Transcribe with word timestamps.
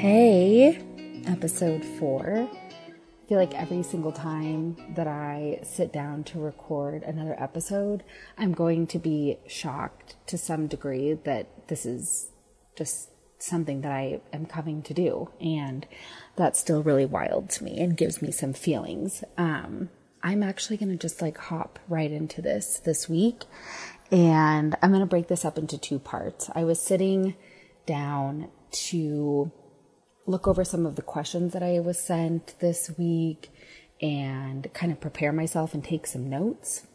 Hey, 0.00 0.78
episode 1.26 1.84
four. 1.84 2.48
I 2.50 3.28
feel 3.28 3.36
like 3.36 3.52
every 3.52 3.82
single 3.82 4.12
time 4.12 4.94
that 4.94 5.06
I 5.06 5.60
sit 5.62 5.92
down 5.92 6.24
to 6.24 6.40
record 6.40 7.02
another 7.02 7.36
episode, 7.38 8.02
I'm 8.38 8.54
going 8.54 8.86
to 8.86 8.98
be 8.98 9.36
shocked 9.46 10.16
to 10.28 10.38
some 10.38 10.68
degree 10.68 11.12
that 11.24 11.68
this 11.68 11.84
is 11.84 12.30
just 12.78 13.10
something 13.36 13.82
that 13.82 13.92
I 13.92 14.22
am 14.32 14.46
coming 14.46 14.80
to 14.84 14.94
do. 14.94 15.28
And 15.38 15.86
that's 16.34 16.58
still 16.58 16.82
really 16.82 17.04
wild 17.04 17.50
to 17.50 17.64
me 17.64 17.78
and 17.78 17.94
gives 17.94 18.22
me 18.22 18.30
some 18.30 18.54
feelings. 18.54 19.22
Um, 19.36 19.90
I'm 20.22 20.42
actually 20.42 20.78
going 20.78 20.92
to 20.92 20.96
just 20.96 21.20
like 21.20 21.36
hop 21.36 21.78
right 21.90 22.10
into 22.10 22.40
this 22.40 22.78
this 22.78 23.06
week. 23.06 23.42
And 24.10 24.76
I'm 24.80 24.92
going 24.92 25.00
to 25.00 25.06
break 25.06 25.28
this 25.28 25.44
up 25.44 25.58
into 25.58 25.76
two 25.76 25.98
parts. 25.98 26.48
I 26.54 26.64
was 26.64 26.80
sitting 26.80 27.34
down 27.84 28.48
to 28.70 29.52
look 30.30 30.46
over 30.46 30.64
some 30.64 30.86
of 30.86 30.96
the 30.96 31.02
questions 31.02 31.52
that 31.52 31.62
I 31.62 31.80
was 31.80 31.98
sent 31.98 32.54
this 32.60 32.90
week 32.96 33.50
and 34.00 34.72
kind 34.72 34.92
of 34.92 35.00
prepare 35.00 35.32
myself 35.32 35.74
and 35.74 35.84
take 35.84 36.06
some 36.06 36.30
notes. 36.30 36.86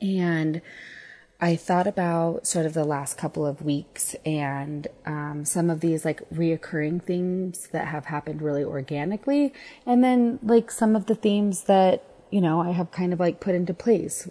And 0.00 0.62
I 1.40 1.56
thought 1.56 1.88
about 1.88 2.46
sort 2.46 2.66
of 2.66 2.72
the 2.72 2.84
last 2.84 3.18
couple 3.18 3.44
of 3.44 3.62
weeks 3.62 4.14
and 4.24 4.86
um, 5.06 5.44
some 5.44 5.70
of 5.70 5.80
these 5.80 6.04
like 6.04 6.22
reoccurring 6.30 7.02
themes 7.02 7.68
that 7.72 7.88
have 7.88 8.06
happened 8.06 8.42
really 8.42 8.62
organically, 8.62 9.52
and 9.84 10.04
then 10.04 10.38
like 10.40 10.70
some 10.70 10.94
of 10.94 11.06
the 11.06 11.16
themes 11.16 11.64
that 11.64 12.04
you 12.30 12.40
know 12.40 12.60
I 12.60 12.70
have 12.70 12.92
kind 12.92 13.12
of 13.12 13.18
like 13.18 13.40
put 13.40 13.56
into 13.56 13.74
place, 13.74 14.28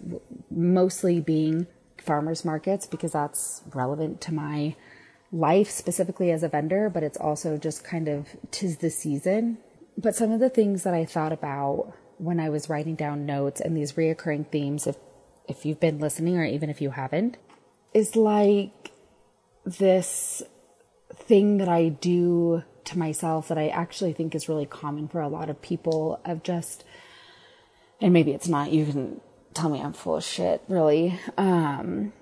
mostly 0.50 1.20
being 1.20 1.68
farmers 1.98 2.46
markets 2.46 2.88
because 2.88 3.12
that's 3.12 3.62
relevant 3.74 4.22
to 4.22 4.34
my 4.34 4.76
life 5.32 5.70
specifically 5.70 6.32
as 6.32 6.44
a 6.44 6.50
vendor, 6.50 6.90
but 6.90 7.04
it's 7.04 7.18
also 7.18 7.58
just 7.58 7.84
kind 7.84 8.08
of 8.08 8.28
tis 8.52 8.78
the 8.78 8.90
season. 8.90 9.58
But 9.98 10.16
some 10.16 10.32
of 10.32 10.40
the 10.40 10.50
things 10.50 10.84
that 10.84 10.94
I 10.94 11.06
thought 11.06 11.32
about 11.32 11.94
when 12.18 12.40
I 12.40 12.50
was 12.50 12.70
writing 12.70 12.96
down 12.96 13.26
notes 13.26 13.62
and 13.62 13.76
these 13.76 13.94
reoccurring 13.94 14.48
themes, 14.48 14.88
if 14.88 14.98
if 15.48 15.66
you've 15.66 15.80
been 15.80 16.00
listening 16.00 16.38
or 16.38 16.46
even 16.46 16.70
if 16.70 16.82
you 16.82 16.92
haven't, 16.92 17.38
is 17.94 18.16
like 18.16 18.92
this 19.66 20.44
thing 21.14 21.58
that 21.58 21.68
I 21.68 21.90
do 21.90 22.64
to 22.86 22.98
myself 22.98 23.48
that 23.48 23.58
I 23.58 23.68
actually 23.68 24.14
think 24.14 24.34
is 24.34 24.50
really 24.50 24.66
common 24.66 25.08
for 25.08 25.22
a 25.22 25.28
lot 25.28 25.50
of 25.50 25.62
people 25.62 26.20
of 26.26 26.44
just 26.44 26.84
and 28.00 28.14
maybe 28.14 28.32
it's 28.32 28.48
not, 28.48 28.72
you 28.72 28.86
can 28.86 29.22
tell 29.54 29.70
me 29.70 29.80
I'm 29.82 29.94
full 29.94 30.18
of 30.18 30.24
shit, 30.24 30.64
really. 30.68 31.20
Um 31.38 32.14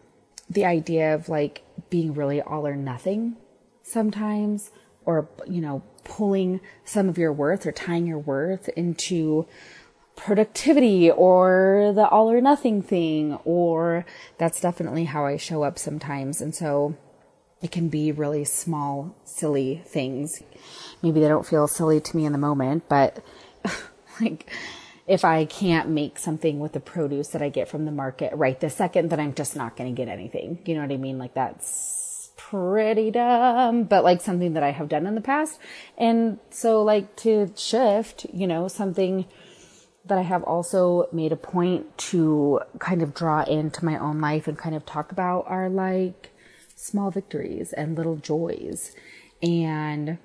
the 0.50 0.66
idea 0.66 1.14
of 1.14 1.30
like 1.30 1.62
being 1.90 2.14
really 2.14 2.42
all 2.42 2.66
or 2.68 2.76
nothing 2.76 3.38
sometimes, 3.84 4.72
or, 5.06 5.30
you 5.48 5.62
know, 5.62 5.82
pulling 6.04 6.60
some 6.84 7.10
of 7.10 7.18
your 7.18 7.34
worth 7.34 7.66
or 7.66 7.72
tying 7.72 8.06
your 8.06 8.20
worth 8.20 8.70
into 8.70 9.48
productivity 10.16 11.10
or 11.10 11.92
the 11.96 12.08
all 12.08 12.30
or 12.30 12.42
nothing 12.42 12.82
thing, 12.82 13.36
or 13.46 14.06
that's 14.38 14.62
definitely 14.62 15.06
how 15.06 15.26
I 15.26 15.38
show 15.38 15.64
up 15.64 15.80
sometimes. 15.80 16.42
And 16.42 16.54
so 16.54 16.96
it 17.62 17.72
can 17.72 17.90
be 17.90 18.12
really 18.12 18.46
small, 18.46 19.16
silly 19.24 19.82
things. 19.86 20.44
Maybe 21.02 21.20
they 21.20 21.28
don't 21.28 21.46
feel 21.46 21.68
silly 21.68 22.00
to 22.00 22.18
me 22.18 22.26
in 22.26 22.32
the 22.32 22.38
moment, 22.38 22.88
but 22.90 23.24
like, 24.22 24.52
if 25.10 25.26
I 25.26 25.46
can't 25.46 25.90
make 25.90 26.20
something 26.20 26.60
with 26.60 26.74
the 26.74 26.80
produce 26.80 27.30
that 27.30 27.42
I 27.42 27.50
get 27.50 27.68
from 27.68 27.86
the 27.86 27.92
market 27.92 28.32
right 28.36 28.60
this 28.60 28.76
second, 28.76 29.10
then 29.10 29.20
I'm 29.20 29.34
just 29.34 29.56
not 29.56 29.76
going 29.76 29.94
to 29.94 30.00
get 30.00 30.08
anything. 30.08 30.60
You 30.66 30.76
know 30.76 30.82
what 30.82 30.92
I 30.92 30.98
mean? 30.98 31.18
Like 31.18 31.34
that's 31.34 32.30
pretty 32.38 33.10
dumb, 33.10 33.86
but 33.86 34.04
like 34.04 34.22
something 34.22 34.54
that 34.54 34.62
I 34.62 34.70
have 34.70 34.88
done 34.88 35.08
in 35.08 35.16
the 35.16 35.22
past. 35.22 35.60
And 35.98 36.38
so 36.52 36.84
like 36.84 37.16
to 37.18 37.52
shift, 37.58 38.28
you 38.32 38.46
know, 38.46 38.68
something 38.68 39.26
that 40.06 40.20
I 40.20 40.22
have 40.22 40.44
also 40.44 41.10
made 41.12 41.32
a 41.32 41.36
point 41.36 41.98
to 42.10 42.62
kind 42.78 43.02
of 43.02 43.16
draw 43.16 43.42
into 43.42 43.84
my 43.84 43.98
own 43.98 44.22
life 44.22 44.48
and 44.48 44.60
kind 44.60 44.76
of 44.76 44.86
talk 44.86 45.12
about 45.12 45.46
are 45.48 45.70
like 45.70 46.30
small 46.76 47.10
victories 47.10 47.74
and 47.74 47.98
little 47.98 48.18
joys. 48.18 48.96
And 49.42 50.20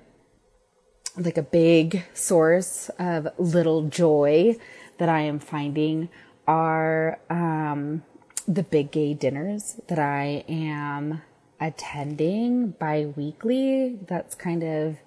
like 1.17 1.37
a 1.37 1.43
big 1.43 2.03
source 2.13 2.89
of 2.99 3.27
little 3.37 3.87
joy 3.87 4.55
that 4.97 5.09
I 5.09 5.21
am 5.21 5.39
finding 5.39 6.09
are 6.47 7.19
um, 7.29 8.03
the 8.47 8.63
big 8.63 8.91
gay 8.91 9.13
dinners 9.13 9.79
that 9.87 9.99
I 9.99 10.43
am 10.47 11.21
attending 11.59 12.71
bi 12.71 13.05
weekly. 13.15 13.97
That's 14.07 14.35
kind 14.35 14.63
of 14.63 14.97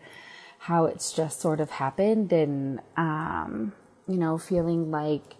how 0.58 0.86
it's 0.86 1.12
just 1.12 1.40
sort 1.40 1.60
of 1.60 1.70
happened, 1.70 2.32
and 2.32 2.80
um, 2.96 3.72
you 4.06 4.16
know, 4.16 4.38
feeling 4.38 4.90
like 4.90 5.36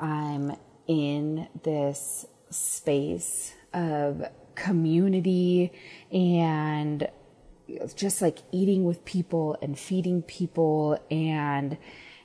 I'm 0.00 0.56
in 0.86 1.48
this 1.62 2.26
space 2.50 3.54
of 3.72 4.24
community 4.54 5.72
and 6.10 7.08
just 7.94 8.22
like 8.22 8.38
eating 8.52 8.84
with 8.84 9.04
people 9.04 9.56
and 9.62 9.78
feeding 9.78 10.22
people 10.22 10.98
and 11.10 11.76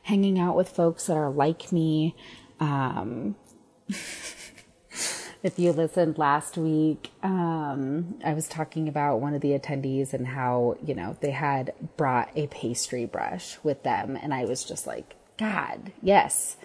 hanging 0.04 0.40
out 0.40 0.56
with 0.56 0.70
folks 0.70 1.08
that 1.08 1.18
are 1.18 1.30
like 1.32 1.72
me. 1.72 2.16
Um, 2.60 3.36
if 3.90 5.58
you 5.58 5.72
listened 5.72 6.18
last 6.18 6.58
week, 6.58 7.12
um, 7.22 8.20
I 8.24 8.34
was 8.34 8.48
talking 8.48 8.88
about 8.88 9.20
one 9.20 9.34
of 9.34 9.42
the 9.42 9.58
attendees 9.58 10.14
and 10.14 10.28
how, 10.28 10.78
you 10.86 10.96
know, 10.96 11.18
they 11.20 11.32
had 11.32 11.74
brought 11.98 12.30
a 12.36 12.48
pastry 12.48 13.06
brush 13.06 13.58
with 13.64 13.84
them. 13.84 14.18
And 14.22 14.34
I 14.34 14.46
was 14.46 14.64
just 14.64 14.88
like, 14.88 15.16
God, 15.38 15.92
yes, 16.02 16.56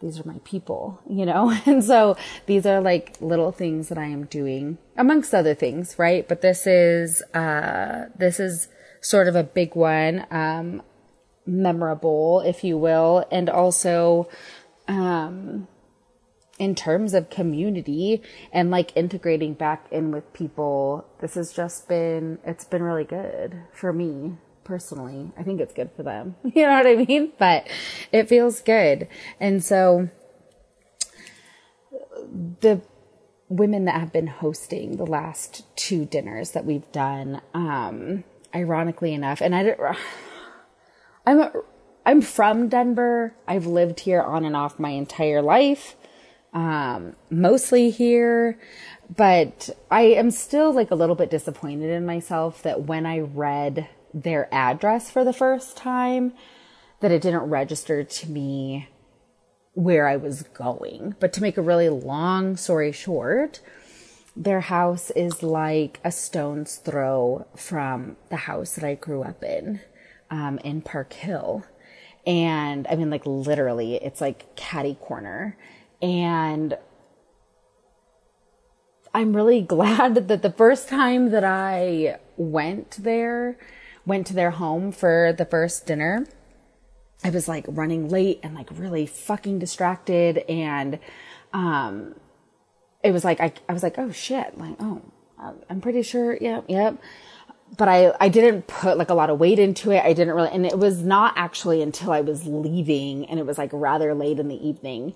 these 0.00 0.20
are 0.20 0.26
my 0.26 0.38
people, 0.44 1.00
you 1.08 1.26
know? 1.26 1.50
And 1.66 1.84
so 1.84 2.16
these 2.46 2.66
are 2.66 2.80
like 2.80 3.16
little 3.20 3.52
things 3.52 3.88
that 3.88 3.98
I 3.98 4.06
am 4.06 4.24
doing 4.26 4.78
amongst 4.96 5.34
other 5.34 5.54
things, 5.54 5.98
right? 5.98 6.26
But 6.26 6.40
this 6.40 6.66
is, 6.66 7.22
uh, 7.34 8.06
this 8.16 8.40
is 8.40 8.68
sort 9.00 9.28
of 9.28 9.36
a 9.36 9.44
big 9.44 9.74
one. 9.74 10.26
Um, 10.30 10.82
memorable, 11.46 12.42
if 12.44 12.62
you 12.62 12.76
will, 12.76 13.26
and 13.32 13.48
also, 13.48 14.28
um, 14.86 15.66
in 16.58 16.74
terms 16.74 17.14
of 17.14 17.30
community 17.30 18.20
and 18.52 18.70
like 18.70 18.94
integrating 18.96 19.54
back 19.54 19.86
in 19.90 20.10
with 20.10 20.30
people, 20.32 21.06
this 21.20 21.34
has 21.34 21.52
just 21.52 21.88
been, 21.88 22.38
it's 22.44 22.64
been 22.64 22.82
really 22.82 23.04
good 23.04 23.62
for 23.72 23.92
me 23.92 24.36
personally. 24.68 25.32
I 25.36 25.42
think 25.42 25.60
it's 25.60 25.72
good 25.72 25.90
for 25.96 26.02
them. 26.02 26.36
You 26.44 26.66
know 26.66 26.74
what 26.74 26.86
I 26.86 26.96
mean? 26.96 27.32
But 27.38 27.66
it 28.12 28.28
feels 28.28 28.60
good. 28.60 29.08
And 29.40 29.64
so 29.64 30.10
the 32.60 32.82
women 33.48 33.86
that 33.86 33.98
have 33.98 34.12
been 34.12 34.26
hosting 34.26 34.96
the 34.96 35.06
last 35.06 35.64
two 35.74 36.04
dinners 36.04 36.50
that 36.50 36.66
we've 36.66 36.90
done, 36.92 37.40
um, 37.54 38.24
ironically 38.54 39.14
enough, 39.14 39.40
and 39.40 39.54
I, 39.54 39.74
I'm, 41.26 41.40
a, 41.40 41.52
I'm 42.04 42.20
from 42.20 42.68
Denver. 42.68 43.34
I've 43.46 43.66
lived 43.66 44.00
here 44.00 44.20
on 44.20 44.44
and 44.44 44.54
off 44.54 44.78
my 44.78 44.90
entire 44.90 45.40
life. 45.40 45.96
Um, 46.52 47.14
mostly 47.30 47.90
here, 47.90 48.58
but 49.14 49.68
I 49.90 50.02
am 50.02 50.30
still 50.30 50.72
like 50.72 50.90
a 50.90 50.94
little 50.94 51.14
bit 51.14 51.30
disappointed 51.30 51.90
in 51.90 52.06
myself 52.06 52.62
that 52.62 52.82
when 52.82 53.04
I 53.04 53.20
read 53.20 53.88
their 54.12 54.52
address 54.52 55.10
for 55.10 55.24
the 55.24 55.32
first 55.32 55.76
time 55.76 56.32
that 57.00 57.12
it 57.12 57.22
didn't 57.22 57.42
register 57.42 58.02
to 58.02 58.30
me 58.30 58.88
where 59.74 60.08
I 60.08 60.16
was 60.16 60.42
going. 60.42 61.14
But 61.20 61.32
to 61.34 61.42
make 61.42 61.56
a 61.56 61.62
really 61.62 61.88
long 61.88 62.56
story 62.56 62.90
short, 62.90 63.60
their 64.34 64.60
house 64.60 65.10
is 65.10 65.42
like 65.42 66.00
a 66.04 66.10
stone's 66.10 66.76
throw 66.76 67.46
from 67.56 68.16
the 68.30 68.36
house 68.36 68.74
that 68.74 68.84
I 68.84 68.94
grew 68.94 69.22
up 69.22 69.42
in, 69.42 69.80
um, 70.30 70.58
in 70.58 70.82
Park 70.82 71.12
Hill. 71.12 71.64
And 72.26 72.86
I 72.88 72.96
mean, 72.96 73.10
like 73.10 73.24
literally, 73.24 73.94
it's 73.96 74.20
like 74.20 74.54
catty 74.56 74.96
corner. 74.96 75.56
And 76.02 76.76
I'm 79.14 79.34
really 79.34 79.60
glad 79.76 80.28
that 80.28 80.42
the 80.42 80.52
first 80.52 80.88
time 80.88 81.30
that 81.30 81.44
I 81.44 82.18
went 82.36 83.02
there, 83.02 83.58
went 84.08 84.26
to 84.26 84.34
their 84.34 84.50
home 84.50 84.90
for 84.90 85.34
the 85.36 85.44
first 85.44 85.86
dinner, 85.86 86.26
I 87.22 87.30
was 87.30 87.46
like 87.46 87.64
running 87.68 88.08
late 88.08 88.40
and 88.42 88.54
like 88.54 88.68
really 88.72 89.06
fucking 89.06 89.58
distracted. 89.58 90.38
And, 90.48 90.98
um, 91.52 92.14
it 93.04 93.12
was 93.12 93.24
like, 93.24 93.40
I, 93.40 93.52
I 93.68 93.72
was 93.72 93.82
like, 93.82 93.98
oh 93.98 94.10
shit, 94.10 94.58
like, 94.58 94.76
oh, 94.80 95.02
I'm 95.68 95.80
pretty 95.80 96.02
sure. 96.02 96.36
Yep. 96.40 96.64
Yep. 96.68 97.00
But 97.76 97.88
I, 97.88 98.14
I 98.18 98.28
didn't 98.28 98.66
put 98.66 98.96
like 98.96 99.10
a 99.10 99.14
lot 99.14 99.30
of 99.30 99.38
weight 99.38 99.58
into 99.58 99.90
it. 99.90 100.02
I 100.02 100.14
didn't 100.14 100.34
really, 100.34 100.50
and 100.50 100.66
it 100.66 100.78
was 100.78 101.02
not 101.02 101.34
actually 101.36 101.82
until 101.82 102.10
I 102.10 102.22
was 102.22 102.46
leaving 102.46 103.26
and 103.26 103.38
it 103.38 103.46
was 103.46 103.58
like 103.58 103.70
rather 103.72 104.14
late 104.14 104.38
in 104.38 104.48
the 104.48 104.66
evening 104.66 105.12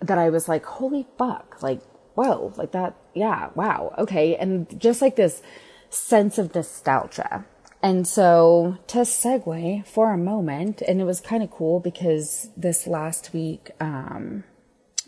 that 0.00 0.18
I 0.18 0.30
was 0.30 0.48
like, 0.48 0.64
holy 0.64 1.06
fuck, 1.18 1.62
like, 1.62 1.82
whoa, 2.14 2.52
like 2.56 2.72
that. 2.72 2.96
Yeah. 3.14 3.50
Wow. 3.54 3.94
Okay. 3.98 4.36
And 4.36 4.80
just 4.80 5.02
like 5.02 5.16
this 5.16 5.42
sense 5.90 6.38
of 6.38 6.54
nostalgia 6.54 7.44
And 7.82 8.06
so 8.06 8.78
to 8.86 8.98
segue 8.98 9.86
for 9.86 10.12
a 10.12 10.18
moment, 10.18 10.82
and 10.82 11.00
it 11.00 11.04
was 11.04 11.20
kind 11.20 11.42
of 11.42 11.50
cool 11.50 11.80
because 11.80 12.48
this 12.56 12.86
last 12.86 13.32
week, 13.32 13.70
um, 13.80 14.44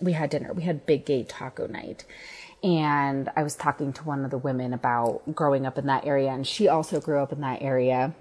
we 0.01 0.13
had 0.13 0.31
dinner. 0.31 0.53
We 0.53 0.65
had 0.65 0.85
big 0.85 1.05
gay 1.07 1.23
taco 1.23 1.69
night. 1.69 2.05
And 2.65 3.31
I 3.37 3.43
was 3.43 3.55
talking 3.55 3.93
to 3.93 4.05
one 4.05 4.25
of 4.25 4.31
the 4.31 4.39
women 4.39 4.73
about 4.73 5.35
growing 5.35 5.67
up 5.67 5.79
in 5.79 5.87
that 5.87 6.07
area, 6.07 6.31
and 6.31 6.47
she 6.47 6.67
also 6.67 7.01
grew 7.01 7.19
up 7.19 7.33
in 7.33 7.43
that 7.43 7.63
area. 7.63 8.15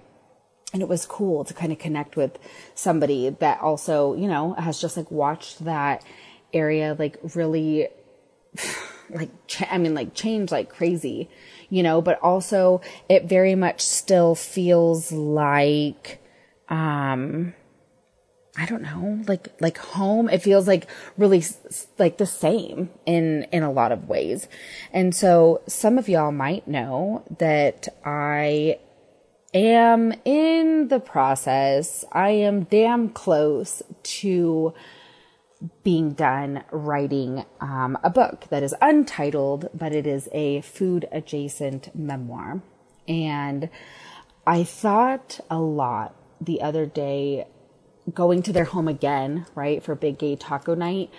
And 0.74 0.82
it 0.82 0.90
was 0.90 1.06
cool 1.06 1.46
to 1.46 1.54
kind 1.54 1.72
of 1.72 1.80
connect 1.80 2.16
with 2.16 2.38
somebody 2.76 3.30
that 3.30 3.62
also, 3.62 4.16
you 4.16 4.28
know, 4.28 4.54
has 4.54 4.82
just 4.82 4.98
like 4.98 5.10
watched 5.10 5.64
that 5.66 6.04
area 6.52 6.96
like 6.98 7.18
really 7.36 7.88
like 9.10 9.30
ch- 9.48 9.72
I 9.72 9.78
mean 9.78 9.94
like 9.94 10.14
change 10.14 10.52
like 10.52 10.70
crazy, 10.70 11.30
you 11.70 11.84
know, 11.84 12.02
but 12.02 12.20
also 12.22 12.82
it 13.10 13.26
very 13.26 13.56
much 13.56 13.82
still 13.82 14.36
feels 14.36 15.12
like 15.12 16.22
um 16.70 17.54
I 18.56 18.68
don't 18.68 18.84
know, 18.84 19.24
like 19.28 19.48
like 19.60 19.80
home. 19.80 20.30
It 20.30 20.44
feels 20.44 20.68
like 20.68 20.88
really 21.18 21.44
like 21.98 22.18
the 22.18 22.28
same 22.28 22.92
in 23.06 23.48
in 23.52 23.64
a 23.64 23.72
lot 23.72 23.92
of 23.92 24.08
ways. 24.08 24.48
And 24.92 25.16
so 25.16 25.62
some 25.68 25.98
of 25.98 26.08
y'all 26.08 26.32
might 26.32 26.68
know 26.68 27.24
that 27.40 27.88
I 28.06 28.78
am 29.56 30.14
in 30.24 30.90
the 30.90 31.00
process. 31.00 32.06
I 32.12 32.30
am 32.30 32.66
damn 32.66 33.10
close 33.10 33.82
to 34.04 34.74
being 35.84 36.12
done 36.14 36.64
writing 36.72 37.46
um, 37.62 37.98
a 38.04 38.10
book 38.10 38.46
that 38.50 38.64
is 38.64 38.76
untitled, 38.82 39.70
but 39.74 39.94
it 39.94 40.06
is 40.06 40.28
a 40.32 40.62
food 40.62 41.08
adjacent 41.12 41.96
memoir. 41.96 42.62
And 43.08 43.70
I 44.46 44.64
thought 44.64 45.40
a 45.50 45.60
lot 45.60 46.16
the 46.42 46.62
other 46.62 46.86
day 46.86 47.48
going 48.14 48.42
to 48.44 48.54
their 48.54 48.66
home 48.66 48.88
again, 48.88 49.46
right, 49.56 49.82
for 49.82 49.96
Big 49.96 50.18
Gay 50.18 50.36
Taco 50.36 50.76
Night. 50.76 51.10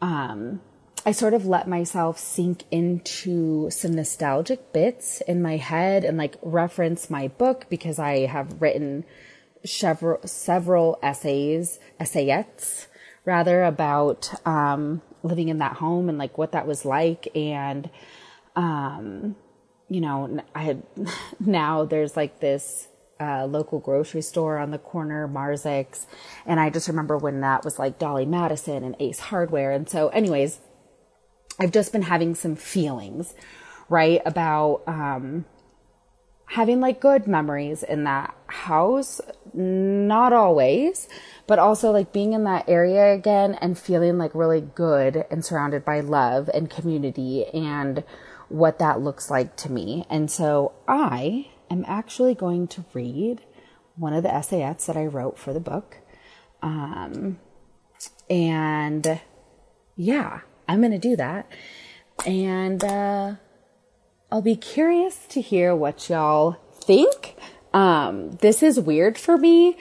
Um, 0.00 0.60
I 1.06 1.12
sort 1.12 1.34
of 1.34 1.46
let 1.46 1.68
myself 1.68 2.18
sink 2.18 2.64
into 2.70 3.70
some 3.70 3.92
nostalgic 3.92 4.72
bits 4.72 5.20
in 5.22 5.42
my 5.42 5.56
head 5.56 6.04
and 6.04 6.16
like 6.16 6.36
reference 6.42 7.10
my 7.10 7.28
book 7.28 7.66
because 7.68 7.98
I 7.98 8.26
have 8.26 8.60
written 8.60 9.04
several, 9.64 10.20
several 10.26 10.98
essays, 11.02 11.78
essayettes 12.00 12.86
rather 13.24 13.62
about 13.64 14.32
um, 14.46 15.02
living 15.22 15.48
in 15.48 15.58
that 15.58 15.74
home 15.74 16.08
and 16.08 16.18
like 16.18 16.36
what 16.38 16.52
that 16.52 16.66
was 16.66 16.84
like. 16.84 17.28
And 17.34 17.88
um, 18.56 19.36
you 19.92 20.00
know 20.00 20.42
i 20.54 20.62
had 20.62 20.82
now 21.40 21.84
there's 21.84 22.16
like 22.16 22.40
this 22.40 22.88
uh, 23.20 23.46
local 23.46 23.78
grocery 23.78 24.22
store 24.22 24.58
on 24.58 24.72
the 24.72 24.78
corner 24.78 25.28
Marczyk's 25.28 26.08
and 26.44 26.58
i 26.58 26.70
just 26.70 26.88
remember 26.88 27.16
when 27.16 27.40
that 27.40 27.64
was 27.64 27.78
like 27.78 27.98
dolly 27.98 28.26
madison 28.26 28.82
and 28.82 28.96
ace 28.98 29.20
hardware. 29.20 29.70
And 29.70 29.88
so 29.88 30.08
anyways 30.08 30.58
i've 31.60 31.70
just 31.70 31.92
been 31.92 32.02
having 32.02 32.34
some 32.34 32.56
feelings 32.56 33.34
right 33.88 34.20
about 34.24 34.82
um, 34.86 35.44
having 36.46 36.80
like 36.80 37.00
good 37.00 37.26
memories 37.26 37.82
in 37.82 38.04
that 38.04 38.34
house 38.46 39.20
not 39.54 40.32
always 40.32 41.08
but 41.46 41.58
also 41.58 41.90
like 41.90 42.12
being 42.12 42.32
in 42.32 42.44
that 42.44 42.68
area 42.68 43.12
again 43.12 43.54
and 43.60 43.78
feeling 43.78 44.18
like 44.18 44.34
really 44.34 44.60
good 44.60 45.24
and 45.30 45.44
surrounded 45.44 45.84
by 45.84 46.00
love 46.00 46.48
and 46.52 46.70
community 46.70 47.44
and 47.46 48.04
what 48.48 48.78
that 48.78 49.00
looks 49.00 49.30
like 49.30 49.56
to 49.56 49.72
me. 49.72 50.04
And 50.10 50.30
so 50.30 50.72
I 50.86 51.48
am 51.70 51.84
actually 51.88 52.34
going 52.34 52.68
to 52.68 52.84
read 52.92 53.40
one 53.96 54.12
of 54.12 54.22
the 54.22 54.28
essayettes 54.28 54.86
that 54.86 54.96
I 54.96 55.06
wrote 55.06 55.38
for 55.38 55.52
the 55.52 55.60
book. 55.60 55.98
Um, 56.62 57.38
and 58.28 59.20
yeah, 59.96 60.40
I'm 60.68 60.80
going 60.80 60.92
to 60.92 60.98
do 60.98 61.16
that. 61.16 61.50
And, 62.26 62.84
uh, 62.84 63.34
I'll 64.32 64.40
be 64.40 64.56
curious 64.56 65.26
to 65.28 65.42
hear 65.42 65.76
what 65.76 66.08
y'all 66.08 66.56
think. 66.72 67.36
Um, 67.74 68.30
this 68.40 68.62
is 68.62 68.80
weird 68.80 69.18
for 69.18 69.36
me 69.36 69.76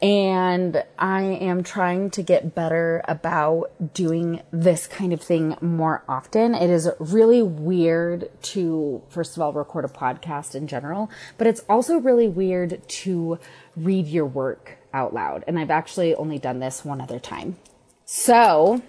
and 0.00 0.84
I 0.96 1.22
am 1.22 1.64
trying 1.64 2.10
to 2.10 2.22
get 2.22 2.54
better 2.54 3.02
about 3.08 3.92
doing 3.92 4.42
this 4.52 4.86
kind 4.86 5.12
of 5.12 5.20
thing 5.20 5.56
more 5.60 6.04
often. 6.08 6.54
It 6.54 6.70
is 6.70 6.88
really 7.00 7.42
weird 7.42 8.30
to, 8.42 9.02
first 9.08 9.36
of 9.36 9.42
all, 9.42 9.52
record 9.52 9.84
a 9.84 9.88
podcast 9.88 10.54
in 10.54 10.68
general, 10.68 11.10
but 11.36 11.48
it's 11.48 11.64
also 11.68 11.98
really 11.98 12.28
weird 12.28 12.86
to 12.88 13.40
read 13.74 14.06
your 14.06 14.24
work 14.24 14.78
out 14.94 15.12
loud. 15.12 15.42
And 15.48 15.58
I've 15.58 15.68
actually 15.68 16.14
only 16.14 16.38
done 16.38 16.60
this 16.60 16.84
one 16.84 17.00
other 17.00 17.18
time. 17.18 17.56
So, 18.04 18.82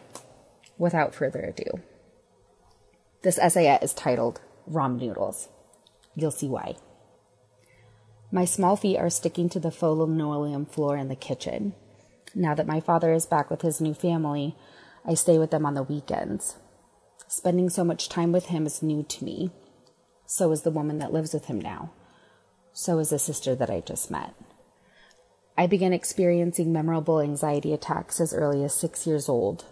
without 0.77 1.15
further 1.15 1.42
ado, 1.42 1.81
this 3.24 3.39
essay 3.39 3.80
is 3.81 3.94
titled 3.94 4.42
Ramen 4.71 5.00
Noodles. 5.00 5.50
You'll 6.15 6.31
see 6.31 6.47
why. 6.47 6.75
My 8.31 8.45
small 8.45 8.75
feet 8.75 8.97
are 8.97 9.09
sticking 9.09 9.50
to 9.50 9.59
the 9.59 9.71
faux 9.71 10.00
linoleum 10.00 10.65
floor 10.65 10.95
in 10.95 11.09
the 11.09 11.15
kitchen. 11.15 11.73
Now 12.33 12.56
that 12.56 12.68
my 12.68 12.79
father 12.79 13.12
is 13.12 13.25
back 13.25 13.50
with 13.50 13.62
his 13.62 13.81
new 13.81 13.94
family, 13.94 14.56
I 15.06 15.15
stay 15.15 15.38
with 15.38 15.51
them 15.51 15.65
on 15.65 15.73
the 15.73 15.83
weekends. 15.83 16.56
Spending 17.27 17.69
so 17.69 17.83
much 17.83 18.07
time 18.07 18.31
with 18.31 18.45
him 18.45 18.65
is 18.65 18.81
new 18.81 19.03
to 19.03 19.25
me. 19.25 19.51
So 20.25 20.51
is 20.51 20.62
the 20.62 20.71
woman 20.71 21.00
that 21.00 21.12
lives 21.12 21.33
with 21.33 21.45
him 21.45 21.59
now. 21.59 21.91
So 22.71 23.00
is 23.00 23.09
the 23.09 23.19
sister 23.19 23.53
that 23.56 23.69
I 23.69 23.81
just 23.81 24.09
met. 24.09 24.33
I 25.57 25.67
began 25.67 25.91
experiencing 25.91 26.71
memorable 26.71 27.19
anxiety 27.19 27.74
attacks 27.74 28.21
as 28.21 28.33
early 28.33 28.63
as 28.63 28.74
six 28.74 29.06
years 29.06 29.27
old. 29.27 29.65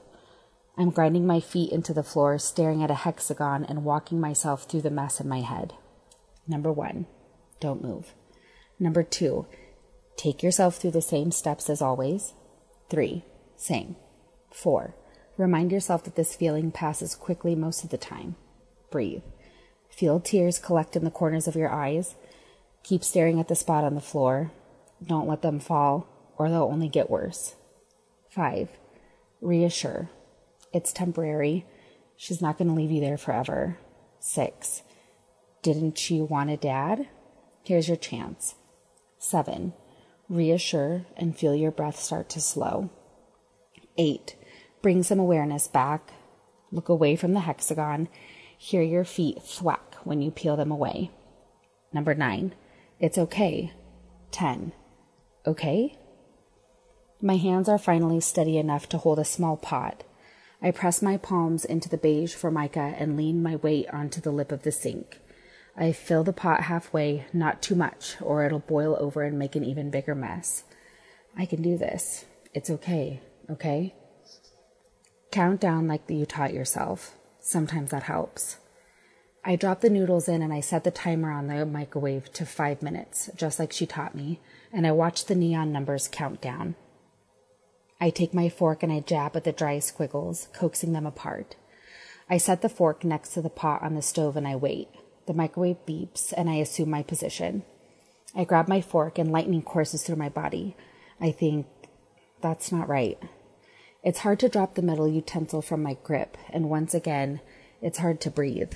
I'm 0.80 0.92
grinding 0.92 1.28
my 1.28 1.42
feet 1.42 1.74
into 1.74 1.94
the 1.94 2.04
floor, 2.04 2.38
staring 2.38 2.82
at 2.82 2.90
a 2.90 2.96
hexagon, 2.96 3.66
and 3.66 3.84
walking 3.84 4.22
myself 4.22 4.64
through 4.64 4.84
the 4.84 4.90
mess 4.90 5.20
in 5.20 5.28
my 5.28 5.42
head. 5.42 5.74
Number 6.48 6.72
one, 6.72 7.06
don't 7.60 7.84
move. 7.84 8.14
Number 8.80 9.04
two, 9.04 9.46
take 10.16 10.42
yourself 10.42 10.78
through 10.78 10.92
the 10.92 11.02
same 11.02 11.32
steps 11.32 11.70
as 11.70 11.82
always. 11.82 12.34
Three, 12.90 13.26
same. 13.58 13.98
Four, 14.54 14.96
remind 15.36 15.74
yourself 15.74 16.06
that 16.06 16.16
this 16.16 16.34
feeling 16.34 16.72
passes 16.72 17.14
quickly 17.14 17.56
most 17.56 17.84
of 17.84 17.90
the 17.90 17.98
time. 17.98 18.38
Breathe. 18.90 19.24
Feel 19.90 20.22
tears 20.22 20.60
collect 20.60 20.96
in 20.96 21.04
the 21.04 21.12
corners 21.12 21.46
of 21.46 21.58
your 21.58 21.70
eyes. 21.70 22.16
Keep 22.84 23.04
staring 23.04 23.38
at 23.38 23.50
the 23.50 23.56
spot 23.56 23.84
on 23.84 23.96
the 23.96 24.02
floor. 24.02 24.54
Don't 25.06 25.28
let 25.28 25.42
them 25.42 25.60
fall, 25.60 26.08
or 26.38 26.50
they'll 26.50 26.64
only 26.64 26.88
get 26.88 27.10
worse. 27.10 27.56
Five, 28.30 28.70
reassure. 29.42 30.10
It's 30.74 30.94
temporary. 30.94 31.66
She's 32.16 32.42
not 32.42 32.58
going 32.58 32.68
to 32.68 32.74
leave 32.74 32.92
you 32.92 33.02
there 33.02 33.18
forever. 33.18 33.78
Six, 34.20 34.84
didn't 35.62 36.10
you 36.10 36.26
want 36.26 36.50
a 36.50 36.58
dad? 36.58 37.08
Here's 37.64 37.88
your 37.88 37.98
chance. 37.98 38.56
Seven, 39.18 39.74
reassure 40.28 41.06
and 41.18 41.38
feel 41.38 41.56
your 41.56 41.72
breath 41.72 42.00
start 42.00 42.30
to 42.30 42.42
slow. 42.42 42.90
Eight, 43.98 44.36
bring 44.82 45.04
some 45.04 45.20
awareness 45.20 45.68
back. 45.68 46.14
Look 46.72 46.90
away 46.90 47.16
from 47.16 47.34
the 47.34 47.42
hexagon. 47.42 48.08
Hear 48.58 48.82
your 48.82 49.06
feet 49.06 49.42
thwack 49.42 49.96
when 50.04 50.22
you 50.22 50.32
peel 50.32 50.56
them 50.56 50.72
away. 50.72 51.12
Number 51.92 52.14
nine, 52.14 52.54
it's 53.00 53.18
okay. 53.18 53.74
Ten, 54.32 54.74
okay? 55.46 55.98
My 57.22 57.38
hands 57.38 57.68
are 57.68 57.78
finally 57.78 58.20
steady 58.20 58.58
enough 58.58 58.88
to 58.90 58.98
hold 58.98 59.20
a 59.20 59.26
small 59.26 59.58
pot. 59.58 60.04
I 60.62 60.72
press 60.72 61.02
my 61.02 61.18
palms 61.18 61.64
into 61.64 61.88
the 61.88 61.98
beige 61.98 62.34
formica 62.34 62.94
and 62.98 63.16
lean 63.16 63.42
my 63.42 63.56
weight 63.56 63.90
onto 63.94 64.20
the 64.20 64.32
lip 64.32 64.52
of 64.52 64.64
the 64.64 64.72
sink. 64.72 65.20
I 65.78 65.94
fill 65.94 66.26
the 66.26 66.34
pot 66.34 66.64
halfway, 66.64 67.26
not 67.32 67.62
too 67.62 67.76
much, 67.76 68.18
or 68.22 68.46
it'll 68.46 68.60
boil 68.60 68.98
over 69.00 69.24
and 69.24 69.40
make 69.40 69.56
an 69.56 69.64
even 69.64 69.90
bigger 69.90 70.16
mess. 70.16 70.66
I 71.38 71.46
can 71.46 71.62
do 71.62 71.78
this. 71.78 72.26
It's 72.54 72.70
okay, 72.70 73.22
okay? 73.50 73.96
Count 75.32 75.62
down 75.62 75.88
like 75.88 76.10
you 76.10 76.26
taught 76.26 76.54
yourself. 76.54 77.16
Sometimes 77.40 77.92
that 77.92 78.04
helps. 78.04 78.58
I 79.46 79.56
drop 79.56 79.80
the 79.80 79.90
noodles 79.90 80.28
in 80.28 80.42
and 80.42 80.52
I 80.52 80.60
set 80.60 80.84
the 80.84 80.92
timer 80.92 81.32
on 81.32 81.48
the 81.48 81.66
microwave 81.66 82.34
to 82.34 82.46
five 82.46 82.82
minutes, 82.82 83.30
just 83.36 83.60
like 83.60 83.72
she 83.72 83.86
taught 83.86 84.14
me, 84.14 84.42
and 84.74 84.86
I 84.86 84.92
watch 84.92 85.26
the 85.26 85.36
neon 85.36 85.72
numbers 85.72 86.10
count 86.12 86.42
down. 86.42 86.76
I 88.02 88.10
take 88.10 88.34
my 88.34 88.50
fork 88.50 88.84
and 88.84 88.92
I 88.92 89.02
jab 89.02 89.36
at 89.36 89.44
the 89.44 89.52
dry 89.52 89.80
squiggles, 89.80 90.48
coaxing 90.54 90.94
them 90.94 91.06
apart. 91.06 91.56
I 92.30 92.38
set 92.38 92.62
the 92.62 92.70
fork 92.70 93.04
next 93.04 93.34
to 93.34 93.42
the 93.42 93.50
pot 93.50 93.82
on 93.82 93.96
the 93.96 94.02
stove 94.02 94.38
and 94.38 94.48
I 94.48 94.56
wait. 94.56 94.88
The 95.26 95.34
microwave 95.34 95.86
beeps, 95.86 96.34
and 96.36 96.50
I 96.50 96.56
assume 96.56 96.90
my 96.90 97.04
position. 97.04 97.64
I 98.36 98.46
grab 98.46 98.68
my 98.68 98.82
fork, 98.82 99.20
and 99.20 99.32
lightning 99.32 99.62
courses 99.62 100.04
through 100.04 100.16
my 100.16 100.30
body. 100.30 100.76
I 101.20 101.32
think, 101.32 101.68
that's 102.42 102.72
not 102.72 102.88
right. 102.88 103.20
It's 104.04 104.20
hard 104.20 104.40
to 104.40 104.50
drop 104.50 104.76
the 104.76 104.82
metal 104.82 105.08
utensil 105.08 105.62
from 105.62 105.84
my 105.84 105.98
grip, 106.04 106.38
and 106.50 106.70
once 106.70 106.94
again, 106.94 107.42
it's 107.82 108.00
hard 108.00 108.22
to 108.22 108.32
breathe. 108.32 108.74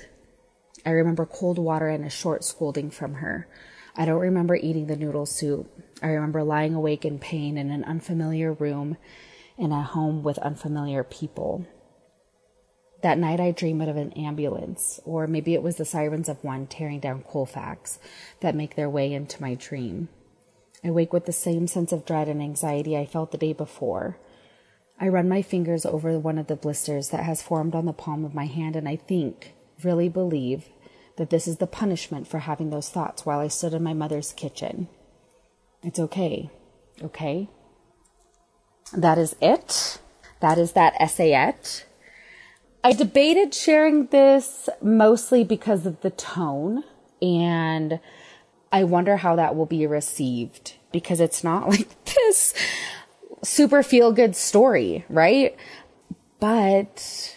I 0.84 0.90
remember 0.90 1.26
cold 1.26 1.58
water 1.58 1.88
and 1.88 2.04
a 2.04 2.10
short 2.10 2.44
scolding 2.44 2.90
from 2.90 3.14
her. 3.14 3.48
I 3.96 4.04
don't 4.04 4.20
remember 4.20 4.54
eating 4.54 4.86
the 4.86 4.96
noodle 4.96 5.26
soup. 5.26 5.70
I 6.04 6.08
remember 6.08 6.44
lying 6.44 6.74
awake 6.74 7.06
in 7.06 7.18
pain 7.18 7.56
in 7.56 7.70
an 7.70 7.82
unfamiliar 7.82 8.52
room 8.52 8.98
in 9.56 9.72
a 9.72 9.82
home 9.82 10.22
with 10.22 10.36
unfamiliar 10.36 11.02
people. 11.02 11.66
That 13.00 13.16
night 13.16 13.40
I 13.40 13.52
dreamed 13.52 13.88
of 13.88 13.96
an 13.96 14.12
ambulance, 14.12 15.00
or 15.06 15.26
maybe 15.26 15.54
it 15.54 15.62
was 15.62 15.76
the 15.76 15.86
sirens 15.86 16.28
of 16.28 16.44
one 16.44 16.66
tearing 16.66 17.00
down 17.00 17.22
Colfax 17.22 17.98
that 18.40 18.54
make 18.54 18.76
their 18.76 18.90
way 18.90 19.14
into 19.14 19.40
my 19.40 19.54
dream. 19.54 20.10
I 20.84 20.90
wake 20.90 21.14
with 21.14 21.24
the 21.24 21.32
same 21.32 21.66
sense 21.66 21.90
of 21.90 22.04
dread 22.04 22.28
and 22.28 22.42
anxiety 22.42 22.98
I 22.98 23.06
felt 23.06 23.30
the 23.30 23.38
day 23.38 23.54
before. 23.54 24.18
I 25.00 25.08
run 25.08 25.26
my 25.26 25.40
fingers 25.40 25.86
over 25.86 26.18
one 26.18 26.36
of 26.36 26.48
the 26.48 26.56
blisters 26.56 27.08
that 27.08 27.24
has 27.24 27.42
formed 27.42 27.74
on 27.74 27.86
the 27.86 27.94
palm 27.94 28.26
of 28.26 28.34
my 28.34 28.44
hand, 28.44 28.76
and 28.76 28.86
I 28.86 28.96
think, 28.96 29.54
really 29.82 30.10
believe, 30.10 30.68
that 31.16 31.30
this 31.30 31.48
is 31.48 31.56
the 31.56 31.66
punishment 31.66 32.28
for 32.28 32.40
having 32.40 32.68
those 32.68 32.90
thoughts 32.90 33.24
while 33.24 33.38
I 33.38 33.48
stood 33.48 33.72
in 33.72 33.82
my 33.82 33.94
mother's 33.94 34.34
kitchen. 34.34 34.88
It's 35.84 35.98
okay. 35.98 36.50
Okay? 37.02 37.48
That 38.96 39.18
is 39.18 39.36
it. 39.40 39.98
That 40.40 40.58
is 40.58 40.72
that 40.72 40.94
essayette. 40.98 41.84
I 42.82 42.92
debated 42.92 43.54
sharing 43.54 44.06
this 44.06 44.68
mostly 44.82 45.44
because 45.44 45.86
of 45.86 46.00
the 46.00 46.10
tone, 46.10 46.84
and 47.22 48.00
I 48.72 48.84
wonder 48.84 49.18
how 49.18 49.36
that 49.36 49.56
will 49.56 49.66
be 49.66 49.86
received 49.86 50.74
because 50.92 51.20
it's 51.20 51.42
not 51.42 51.68
like 51.70 52.04
this 52.04 52.54
super 53.42 53.82
feel 53.82 54.12
good 54.12 54.36
story, 54.36 55.04
right? 55.08 55.56
But 56.40 57.36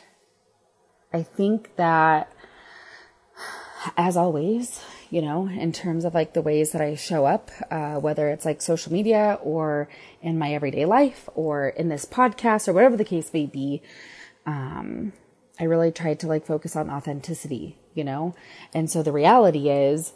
I 1.14 1.24
think 1.24 1.76
that, 1.78 2.32
as 3.96 4.18
always, 4.18 4.82
you 5.10 5.22
know, 5.22 5.48
in 5.48 5.72
terms 5.72 6.06
of 6.06 6.14
like 6.14 6.34
the 6.34 6.42
ways 6.42 6.72
that 6.72 6.82
I 6.82 6.96
show 6.96 7.26
up, 7.26 7.50
uh, 7.72 7.96
whether 7.96 8.30
it's 8.30 8.46
like 8.46 8.62
social 8.62 8.92
media 8.92 9.40
or 9.42 9.88
in 10.22 10.38
my 10.38 10.54
everyday 10.54 10.86
life 10.86 11.30
or 11.36 11.70
in 11.70 11.90
this 11.90 12.06
podcast 12.06 12.68
or 12.68 12.74
whatever 12.74 12.98
the 12.98 13.06
case 13.06 13.32
may 13.34 13.46
be, 13.46 13.82
um, 14.46 15.14
I 15.60 15.64
really 15.64 15.92
tried 15.92 16.20
to 16.22 16.28
like 16.28 16.46
focus 16.46 16.76
on 16.76 16.90
authenticity, 16.90 17.78
you 17.94 18.04
know? 18.04 18.36
And 18.74 18.90
so 18.90 19.02
the 19.02 19.12
reality 19.12 19.70
is, 19.70 20.14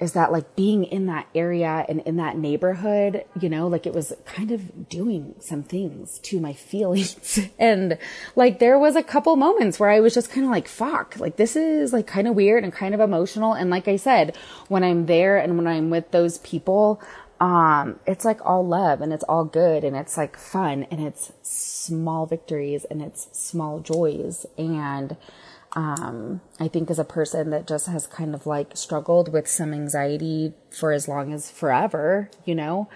is 0.00 0.12
that 0.12 0.32
like 0.32 0.56
being 0.56 0.84
in 0.84 1.06
that 1.06 1.28
area 1.34 1.84
and 1.88 2.00
in 2.00 2.16
that 2.16 2.36
neighborhood, 2.36 3.24
you 3.38 3.50
know, 3.50 3.68
like 3.68 3.86
it 3.86 3.92
was 3.92 4.14
kind 4.24 4.50
of 4.50 4.88
doing 4.88 5.34
some 5.38 5.62
things 5.62 6.18
to 6.20 6.40
my 6.40 6.52
feelings. 6.70 7.38
and 7.58 7.98
like 8.34 8.58
there 8.58 8.78
was 8.78 8.96
a 8.96 9.02
couple 9.02 9.36
moments 9.36 9.78
where 9.78 9.90
I 9.90 10.00
was 10.00 10.14
just 10.14 10.30
kind 10.30 10.44
of 10.46 10.50
like, 10.50 10.66
fuck, 10.66 11.16
like 11.18 11.36
this 11.36 11.54
is 11.54 11.92
like 11.92 12.06
kind 12.06 12.26
of 12.26 12.34
weird 12.34 12.64
and 12.64 12.72
kind 12.72 12.94
of 12.94 13.00
emotional. 13.00 13.52
And 13.52 13.68
like 13.70 13.88
I 13.88 13.96
said, 13.96 14.36
when 14.68 14.82
I'm 14.82 15.06
there 15.06 15.36
and 15.36 15.56
when 15.56 15.66
I'm 15.66 15.90
with 15.90 16.10
those 16.10 16.38
people, 16.38 17.02
um, 17.38 17.98
it's 18.06 18.24
like 18.24 18.44
all 18.44 18.66
love 18.66 19.00
and 19.00 19.12
it's 19.12 19.24
all 19.24 19.44
good 19.44 19.84
and 19.84 19.96
it's 19.96 20.16
like 20.16 20.36
fun 20.36 20.86
and 20.90 21.00
it's 21.00 21.32
small 21.42 22.26
victories 22.26 22.84
and 22.90 23.02
it's 23.02 23.28
small 23.32 23.80
joys. 23.80 24.46
And, 24.56 25.16
um, 25.72 26.40
I 26.58 26.68
think 26.68 26.90
as 26.90 26.98
a 26.98 27.04
person 27.04 27.50
that 27.50 27.66
just 27.66 27.86
has 27.86 28.06
kind 28.06 28.34
of 28.34 28.46
like 28.46 28.76
struggled 28.76 29.32
with 29.32 29.46
some 29.46 29.72
anxiety 29.72 30.52
for 30.70 30.92
as 30.92 31.06
long 31.06 31.32
as 31.32 31.50
forever, 31.50 32.30
you 32.44 32.54
know, 32.54 32.88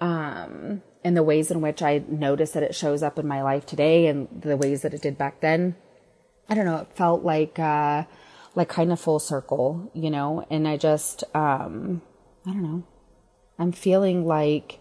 um, 0.00 0.82
and 1.02 1.16
the 1.16 1.22
ways 1.22 1.50
in 1.50 1.60
which 1.60 1.82
I 1.82 2.02
notice 2.08 2.52
that 2.52 2.62
it 2.62 2.74
shows 2.74 3.02
up 3.02 3.18
in 3.18 3.26
my 3.26 3.42
life 3.42 3.66
today 3.66 4.06
and 4.06 4.28
the 4.40 4.56
ways 4.56 4.82
that 4.82 4.94
it 4.94 5.02
did 5.02 5.18
back 5.18 5.40
then, 5.40 5.76
I 6.48 6.54
don't 6.54 6.64
know, 6.64 6.78
it 6.78 6.88
felt 6.94 7.22
like, 7.22 7.58
uh, 7.58 8.04
like 8.54 8.68
kind 8.68 8.90
of 8.90 9.00
full 9.00 9.18
circle, 9.18 9.90
you 9.94 10.10
know, 10.10 10.46
and 10.48 10.66
I 10.66 10.78
just, 10.78 11.24
um, 11.34 12.00
I 12.46 12.52
don't 12.52 12.62
know. 12.62 12.84
I'm 13.58 13.72
feeling 13.72 14.26
like 14.26 14.78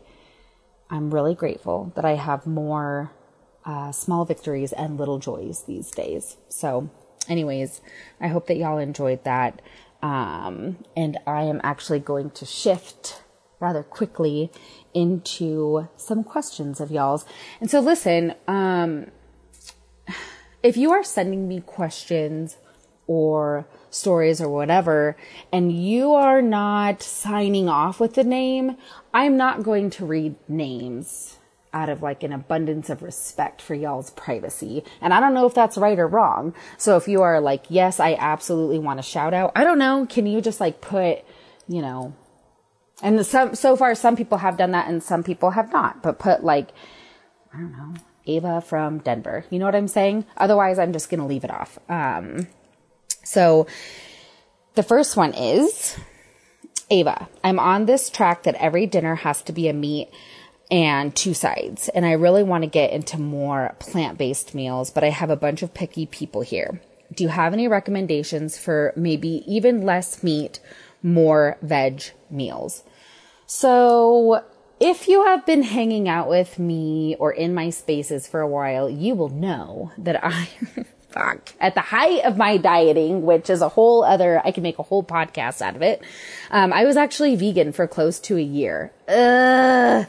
I'm 0.89 1.13
really 1.13 1.35
grateful 1.35 1.91
that 1.95 2.05
I 2.05 2.15
have 2.15 2.47
more 2.47 3.11
uh, 3.65 3.91
small 3.91 4.25
victories 4.25 4.71
and 4.71 4.97
little 4.97 5.19
joys 5.19 5.63
these 5.63 5.91
days. 5.91 6.37
So 6.49 6.89
anyways, 7.29 7.81
I 8.19 8.27
hope 8.27 8.47
that 8.47 8.57
y'all 8.57 8.77
enjoyed 8.77 9.23
that. 9.23 9.61
Um, 10.01 10.83
and 10.97 11.17
I 11.25 11.43
am 11.43 11.61
actually 11.63 11.99
going 11.99 12.31
to 12.31 12.45
shift 12.45 13.23
rather 13.59 13.83
quickly 13.83 14.51
into 14.93 15.87
some 15.95 16.23
questions 16.23 16.81
of 16.81 16.91
y'all's. 16.91 17.25
And 17.61 17.71
so 17.71 17.79
listen, 17.79 18.35
um, 18.47 19.11
if 20.61 20.75
you 20.75 20.91
are 20.91 21.03
sending 21.03 21.47
me 21.47 21.61
questions 21.61 22.57
or 23.07 23.65
stories 23.89 24.41
or 24.41 24.49
whatever, 24.49 25.15
and 25.51 25.71
you 25.71 26.13
are 26.13 26.41
not 26.41 27.01
signing 27.01 27.69
off 27.69 27.99
with 27.99 28.15
the 28.15 28.23
name, 28.23 28.77
I'm 29.13 29.37
not 29.37 29.63
going 29.63 29.89
to 29.91 30.05
read 30.05 30.35
names 30.49 31.37
out 31.73 31.89
of 31.89 32.01
like 32.01 32.23
an 32.23 32.31
abundance 32.31 32.89
of 32.89 33.01
respect 33.01 33.61
for 33.61 33.73
y'all's 33.73 34.11
privacy. 34.11 34.83
And 35.01 35.13
I 35.13 35.19
don't 35.19 35.33
know 35.33 35.45
if 35.45 35.53
that's 35.53 35.77
right 35.77 35.97
or 35.97 36.07
wrong. 36.07 36.53
So 36.77 36.95
if 36.97 37.07
you 37.07 37.21
are 37.21 37.41
like, 37.41 37.65
yes, 37.69 37.99
I 37.99 38.13
absolutely 38.13 38.79
want 38.79 38.99
to 38.99 39.03
shout 39.03 39.33
out, 39.33 39.51
I 39.55 39.63
don't 39.63 39.79
know, 39.79 40.05
can 40.09 40.25
you 40.25 40.39
just 40.41 40.59
like 40.59 40.81
put, 40.81 41.19
you 41.67 41.81
know, 41.81 42.15
and 43.01 43.25
some, 43.25 43.55
so 43.55 43.75
far 43.75 43.95
some 43.95 44.15
people 44.15 44.37
have 44.37 44.57
done 44.57 44.71
that 44.71 44.87
and 44.87 45.01
some 45.01 45.23
people 45.23 45.51
have 45.51 45.73
not, 45.73 46.03
but 46.03 46.19
put 46.19 46.43
like, 46.43 46.69
I 47.53 47.57
don't 47.57 47.71
know, 47.71 47.93
Ava 48.25 48.61
from 48.61 48.99
Denver. 48.99 49.45
You 49.49 49.59
know 49.59 49.65
what 49.65 49.75
I'm 49.75 49.87
saying? 49.87 50.25
Otherwise, 50.37 50.79
I'm 50.79 50.93
just 50.93 51.09
going 51.09 51.19
to 51.19 51.25
leave 51.25 51.43
it 51.43 51.51
off. 51.51 51.77
Um, 51.89 52.47
so 53.23 53.67
the 54.75 54.83
first 54.83 55.17
one 55.17 55.33
is 55.33 55.97
Ava. 56.89 57.27
I'm 57.43 57.59
on 57.59 57.85
this 57.85 58.09
track 58.09 58.43
that 58.43 58.55
every 58.55 58.85
dinner 58.85 59.15
has 59.15 59.41
to 59.43 59.51
be 59.51 59.67
a 59.67 59.73
meat 59.73 60.09
and 60.71 61.15
two 61.15 61.33
sides. 61.33 61.89
And 61.89 62.05
I 62.05 62.13
really 62.13 62.43
want 62.43 62.63
to 62.63 62.69
get 62.69 62.91
into 62.91 63.19
more 63.19 63.75
plant 63.79 64.17
based 64.17 64.55
meals, 64.55 64.89
but 64.89 65.03
I 65.03 65.09
have 65.09 65.29
a 65.29 65.35
bunch 65.35 65.61
of 65.61 65.73
picky 65.73 66.05
people 66.05 66.41
here. 66.41 66.81
Do 67.13 67.23
you 67.23 67.29
have 67.29 67.53
any 67.53 67.67
recommendations 67.67 68.57
for 68.57 68.93
maybe 68.95 69.43
even 69.45 69.85
less 69.85 70.23
meat, 70.23 70.59
more 71.03 71.57
veg 71.61 72.03
meals? 72.29 72.83
So, 73.45 74.43
if 74.79 75.07
you 75.07 75.23
have 75.25 75.45
been 75.45 75.63
hanging 75.63 76.09
out 76.09 76.27
with 76.27 76.57
me 76.57 77.15
or 77.19 77.31
in 77.31 77.53
my 77.53 77.69
spaces 77.69 78.27
for 78.27 78.41
a 78.41 78.47
while, 78.47 78.89
you 78.89 79.13
will 79.13 79.29
know 79.29 79.91
that 79.99 80.25
I, 80.25 80.49
fuck, 81.09 81.53
at 81.59 81.75
the 81.75 81.81
height 81.81 82.25
of 82.25 82.35
my 82.35 82.57
dieting, 82.57 83.21
which 83.21 83.49
is 83.49 83.61
a 83.61 83.69
whole 83.69 84.03
other, 84.03 84.41
I 84.43 84.51
can 84.51 84.63
make 84.63 84.79
a 84.79 84.83
whole 84.83 85.03
podcast 85.03 85.61
out 85.61 85.75
of 85.75 85.83
it. 85.83 86.01
Um, 86.49 86.73
I 86.73 86.85
was 86.85 86.97
actually 86.97 87.35
vegan 87.35 87.73
for 87.73 87.87
close 87.87 88.19
to 88.21 88.37
a 88.37 88.41
year. 88.41 88.91
Ugh 89.07 90.07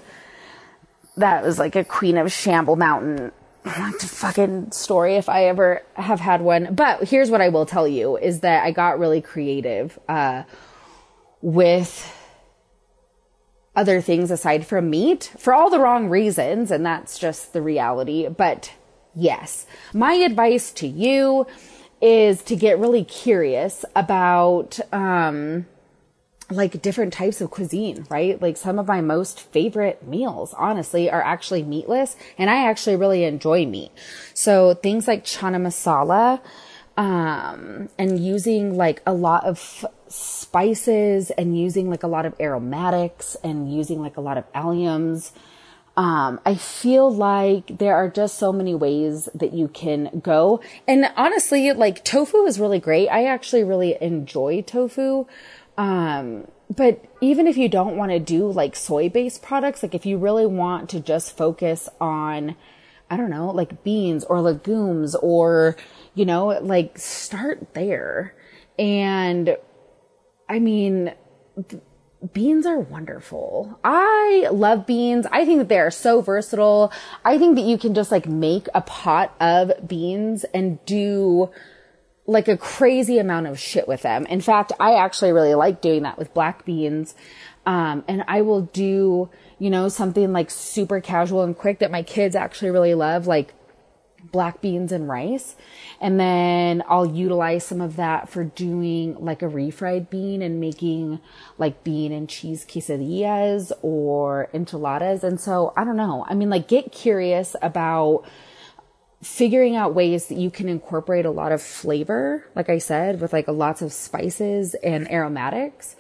that 1.17 1.45
was 1.45 1.59
like 1.59 1.77
a 1.77 1.85
Queen 1.85 2.17
of 2.19 2.33
Shamble 2.33 2.77
Mountain 2.77 3.33
fucking 3.65 4.71
story 4.73 5.17
if 5.17 5.29
I 5.29 5.47
ever 5.47 5.83
have 5.95 6.21
had 6.21 6.43
one. 6.43 6.75
But 6.75 7.09
here's 7.09 7.31
what 7.31 7.41
I 7.41 7.49
will 7.49 7.67
tell 7.67 7.89
you 7.89 8.17
is 8.17 8.41
that 8.41 8.65
I 8.65 8.71
got 8.71 8.99
really 8.99 9.21
creative 9.21 9.99
uh, 10.09 10.45
with 11.41 12.13
other 13.75 14.01
things 14.01 14.31
aside 14.31 14.67
from 14.67 14.91
meat 14.91 15.33
for 15.39 15.53
all 15.53 15.71
the 15.71 15.81
wrong 15.81 16.09
reasons, 16.09 16.71
and 16.71 16.85
that's 16.85 17.19
just 17.19 17.53
the 17.53 17.63
reality. 17.63 18.29
But 18.29 18.73
yes, 19.15 19.67
my 19.93 20.13
advice 20.15 20.71
to 20.73 20.87
you 20.87 21.47
is 22.01 22.43
to 22.43 22.57
get 22.57 22.79
really 22.79 23.05
curious 23.05 23.85
about 23.97 24.79
um, 24.93 25.67
like 26.51 26.83
different 26.83 27.13
types 27.13 27.41
of 27.41 27.51
cuisine, 27.51 28.07
right? 28.11 28.41
Like 28.41 28.57
some 28.57 28.79
of 28.79 28.87
my 28.87 29.01
most 29.01 29.41
favorite 29.41 30.07
meals, 30.07 30.55
honestly, 30.59 31.11
are 31.11 31.23
actually 31.23 31.63
meatless 31.63 32.17
and 32.37 32.51
I 32.51 32.69
actually 32.69 32.97
really 32.97 33.25
enjoy 33.25 33.67
meat. 33.67 33.91
So 34.35 34.75
things 34.75 35.09
like 35.09 35.25
chana 35.25 35.61
masala, 35.61 36.41
um, 36.97 37.89
and 37.99 38.25
using 38.25 38.77
like 38.77 39.03
a 39.07 39.13
lot 39.13 39.45
of 39.45 39.85
spices 40.09 41.31
and 41.31 41.59
using 41.59 41.91
like 41.91 42.03
a 42.03 42.07
lot 42.07 42.25
of 42.25 42.35
aromatics 42.39 43.37
and 43.43 43.73
using 43.73 44.01
like 44.01 44.17
a 44.17 44.21
lot 44.21 44.39
of 44.39 44.51
alliums. 44.53 45.33
Um, 45.97 46.41
I 46.45 46.57
feel 46.57 47.13
like 47.13 47.79
there 47.79 47.95
are 47.95 48.09
just 48.09 48.39
so 48.39 48.53
many 48.53 48.75
ways 48.75 49.29
that 49.35 49.53
you 49.53 49.69
can 49.69 50.21
go. 50.23 50.61
And 50.89 51.11
honestly, 51.17 51.73
like 51.73 52.05
tofu 52.05 52.45
is 52.47 52.59
really 52.59 52.81
great. 52.81 53.09
I 53.09 53.27
actually 53.27 53.65
really 53.65 53.97
enjoy 54.01 54.63
tofu. 54.63 55.27
Um, 55.77 56.47
but 56.75 57.05
even 57.21 57.47
if 57.47 57.57
you 57.57 57.69
don't 57.69 57.97
want 57.97 58.11
to 58.13 58.19
do 58.19 58.51
like 58.51 58.77
soy 58.77 59.09
based 59.09 59.43
products, 59.43 59.83
like 59.83 59.95
if 59.95 60.07
you 60.07 60.19
really 60.19 60.47
want 60.47 60.89
to 60.91 61.01
just 61.01 61.37
focus 61.37 61.89
on, 62.01 62.57
I 63.11 63.17
don't 63.17 63.31
know, 63.31 63.51
like 63.51 63.85
beans 63.85 64.25
or 64.25 64.41
legumes 64.41 65.15
or, 65.15 65.77
you 66.15 66.25
know, 66.25 66.47
like 66.47 66.99
start 66.99 67.75
there. 67.75 68.35
And 68.79 69.57
I 70.49 70.59
mean, 70.59 71.13
beans 72.33 72.67
are 72.67 72.79
wonderful. 72.79 73.79
I 73.85 74.49
love 74.51 74.87
beans. 74.87 75.27
I 75.31 75.45
think 75.45 75.59
that 75.59 75.69
they 75.69 75.79
are 75.79 75.91
so 75.91 76.21
versatile. 76.21 76.93
I 77.25 77.39
think 77.39 77.57
that 77.57 77.63
you 77.63 77.79
can 77.79 77.95
just 77.95 78.11
like 78.11 78.27
make 78.27 78.69
a 78.75 78.81
pot 78.81 79.35
of 79.41 79.87
beans 79.87 80.45
and 80.55 80.85
do 80.87 81.51
like 82.27 82.49
a 82.49 82.57
crazy 82.57 83.19
amount 83.19 83.47
of 83.47 83.59
shit 83.59 83.87
with 83.87 84.03
them. 84.03 84.27
In 84.27 84.41
fact, 84.41 84.73
I 84.81 84.95
actually 84.95 85.33
really 85.33 85.55
like 85.55 85.81
doing 85.81 86.03
that 86.03 86.19
with 86.19 86.33
black 86.33 86.65
beans. 86.65 87.15
Um, 87.67 88.05
and 88.09 88.25
I 88.29 88.43
will 88.43 88.63
do, 88.63 89.31
you 89.59 89.71
know, 89.71 89.89
something 89.89 90.33
like 90.33 90.51
super 90.51 91.01
casual 91.01 91.43
and 91.43 91.57
quick 91.57 91.81
that 91.81 91.91
my 91.91 92.03
kids 92.03 92.35
actually 92.35 92.71
really 92.71 92.95
love, 92.95 93.27
like 93.27 93.55
black 94.33 94.61
beans 94.61 94.93
and 94.93 95.09
rice. 95.09 95.55
And 96.01 96.19
then 96.19 96.83
I'll 96.89 97.07
utilize 97.07 97.65
some 97.65 97.81
of 97.81 97.97
that 97.97 98.29
for 98.29 98.45
doing 98.45 99.17
like 99.23 99.43
a 99.43 99.47
refried 99.47 100.11
bean 100.11 100.43
and 100.43 100.61
making 100.61 101.21
like 101.59 101.85
bean 101.85 102.13
and 102.13 102.29
cheese 102.29 102.65
quesadillas 102.65 103.73
or 103.83 104.49
enchiladas. 104.55 105.25
And 105.25 105.41
so 105.41 105.73
I 105.77 105.85
don't 105.85 105.97
know. 105.97 106.25
I 106.29 106.35
mean, 106.35 106.51
like 106.51 106.69
get 106.69 106.93
curious 106.93 107.55
about 107.61 108.25
figuring 109.25 109.75
out 109.75 109.95
ways 109.95 110.27
that 110.27 110.37
you 110.37 110.51
can 110.51 110.69
incorporate 110.69 111.25
a 111.25 111.31
lot 111.31 111.51
of 111.51 111.63
flavor, 111.63 112.45
like 112.55 112.69
I 112.69 112.79
said, 112.79 113.21
with 113.21 113.33
like 113.33 113.49
lots 113.49 113.81
of 113.81 113.93
spices 113.93 114.75
and 114.75 115.11
aromatics. 115.11 115.97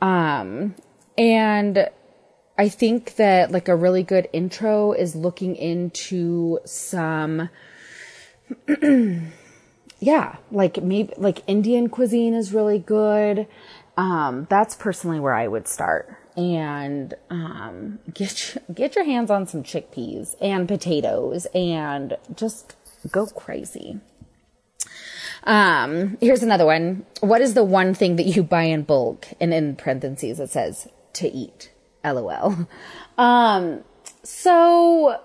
Um, 0.00 0.74
and 1.18 1.88
I 2.56 2.68
think 2.68 3.16
that 3.16 3.50
like 3.50 3.68
a 3.68 3.76
really 3.76 4.02
good 4.02 4.28
intro 4.32 4.92
is 4.92 5.14
looking 5.14 5.54
into 5.54 6.60
some, 6.64 7.50
yeah, 10.00 10.36
like 10.50 10.82
maybe 10.82 11.12
like 11.18 11.42
Indian 11.46 11.90
cuisine 11.90 12.32
is 12.32 12.54
really 12.54 12.78
good. 12.78 13.46
Um, 13.98 14.46
that's 14.48 14.74
personally 14.74 15.20
where 15.20 15.34
I 15.34 15.46
would 15.46 15.68
start 15.68 16.16
and 16.36 17.14
um, 17.30 17.98
get 18.12 18.56
get 18.74 18.94
your 18.96 19.04
hands 19.04 19.30
on 19.30 19.46
some 19.46 19.62
chickpeas 19.62 20.34
and 20.40 20.66
potatoes 20.66 21.46
and 21.54 22.16
just 22.34 22.76
go 23.10 23.26
crazy. 23.26 24.00
Um, 25.44 26.16
here's 26.20 26.42
another 26.42 26.64
one. 26.64 27.04
What 27.20 27.40
is 27.40 27.54
the 27.54 27.64
one 27.64 27.94
thing 27.94 28.16
that 28.16 28.26
you 28.26 28.42
buy 28.42 28.64
in 28.64 28.82
bulk? 28.82 29.26
And 29.40 29.52
in 29.52 29.76
parentheses 29.76 30.38
it 30.38 30.50
says 30.50 30.88
to 31.14 31.28
eat. 31.28 31.70
LOL. 32.04 32.66
Um, 33.18 33.84
so 34.22 35.20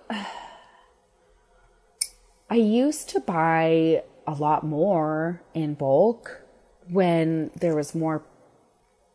I 2.50 2.56
used 2.56 3.10
to 3.10 3.20
buy 3.20 4.04
a 4.28 4.34
lot 4.34 4.64
more 4.64 5.42
in 5.54 5.74
bulk 5.74 6.42
when 6.90 7.52
there 7.56 7.76
was 7.76 7.96
more 7.96 8.24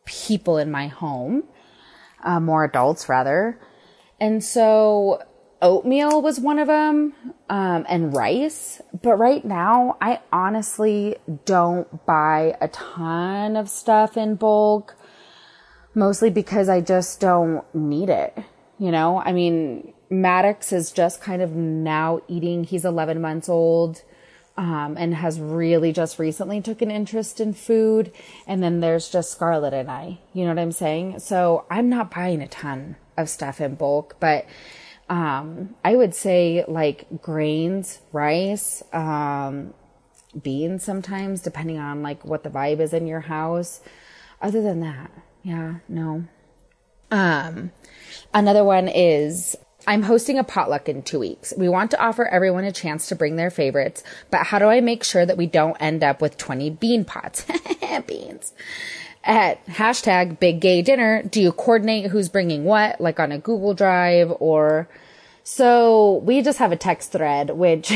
people 0.04 0.58
in 0.58 0.70
my 0.70 0.86
home 0.88 1.44
uh, 2.22 2.40
more 2.40 2.64
adults 2.64 3.08
rather. 3.08 3.58
And 4.20 4.42
so 4.42 5.22
oatmeal 5.60 6.20
was 6.20 6.40
one 6.40 6.58
of 6.58 6.66
them, 6.66 7.14
um, 7.48 7.86
and 7.88 8.14
rice. 8.14 8.82
But 9.00 9.16
right 9.16 9.44
now, 9.44 9.96
I 10.00 10.20
honestly 10.32 11.16
don't 11.44 12.04
buy 12.04 12.56
a 12.60 12.68
ton 12.68 13.56
of 13.56 13.68
stuff 13.68 14.16
in 14.16 14.34
bulk, 14.34 14.96
mostly 15.94 16.30
because 16.30 16.68
I 16.68 16.80
just 16.80 17.20
don't 17.20 17.64
need 17.74 18.08
it. 18.08 18.36
You 18.78 18.90
know, 18.90 19.20
I 19.20 19.32
mean, 19.32 19.92
Maddox 20.10 20.72
is 20.72 20.90
just 20.90 21.20
kind 21.20 21.40
of 21.40 21.52
now 21.52 22.20
eating. 22.28 22.64
He's 22.64 22.84
11 22.84 23.20
months 23.20 23.48
old 23.48 24.02
um, 24.62 24.96
and 24.96 25.12
has 25.12 25.40
really 25.40 25.92
just 25.92 26.20
recently 26.20 26.60
took 26.60 26.82
an 26.82 26.90
interest 26.92 27.40
in 27.40 27.52
food. 27.52 28.12
And 28.46 28.62
then 28.62 28.78
there's 28.78 29.08
just 29.08 29.32
Scarlett 29.32 29.74
and 29.74 29.90
I, 29.90 30.20
you 30.32 30.44
know 30.44 30.50
what 30.50 30.60
I'm 30.60 30.70
saying? 30.70 31.18
So 31.18 31.66
I'm 31.68 31.88
not 31.88 32.14
buying 32.14 32.40
a 32.40 32.46
ton 32.46 32.94
of 33.16 33.28
stuff 33.28 33.60
in 33.60 33.74
bulk, 33.74 34.14
but 34.20 34.46
um, 35.08 35.74
I 35.84 35.96
would 35.96 36.14
say 36.14 36.64
like 36.68 37.06
grains, 37.20 37.98
rice, 38.12 38.84
um, 38.92 39.74
beans 40.40 40.84
sometimes, 40.84 41.40
depending 41.40 41.80
on 41.80 42.04
like 42.04 42.24
what 42.24 42.44
the 42.44 42.50
vibe 42.50 42.78
is 42.78 42.92
in 42.92 43.08
your 43.08 43.20
house. 43.20 43.80
Other 44.40 44.62
than 44.62 44.78
that, 44.78 45.10
yeah, 45.42 45.78
no. 45.88 46.24
Um, 47.10 47.72
another 48.32 48.62
one 48.62 48.86
is 48.86 49.56
I'm 49.86 50.02
hosting 50.02 50.38
a 50.38 50.44
potluck 50.44 50.88
in 50.88 51.02
two 51.02 51.18
weeks. 51.18 51.52
We 51.56 51.68
want 51.68 51.90
to 51.92 52.00
offer 52.00 52.26
everyone 52.26 52.64
a 52.64 52.72
chance 52.72 53.08
to 53.08 53.16
bring 53.16 53.36
their 53.36 53.50
favorites, 53.50 54.02
but 54.30 54.46
how 54.46 54.58
do 54.58 54.66
I 54.66 54.80
make 54.80 55.04
sure 55.04 55.26
that 55.26 55.36
we 55.36 55.46
don't 55.46 55.76
end 55.80 56.04
up 56.04 56.20
with 56.20 56.36
20 56.36 56.70
bean 56.70 57.04
pots? 57.04 57.44
Beans. 58.06 58.52
At 59.24 59.64
hashtag 59.66 60.40
big 60.40 60.60
gay 60.60 60.82
dinner, 60.82 61.22
do 61.22 61.40
you 61.40 61.52
coordinate 61.52 62.10
who's 62.10 62.28
bringing 62.28 62.64
what, 62.64 63.00
like 63.00 63.20
on 63.20 63.32
a 63.32 63.38
Google 63.38 63.74
Drive 63.74 64.32
or 64.40 64.88
so 65.44 66.22
we 66.24 66.42
just 66.42 66.58
have 66.58 66.72
a 66.72 66.76
text 66.76 67.12
thread, 67.12 67.50
which, 67.50 67.92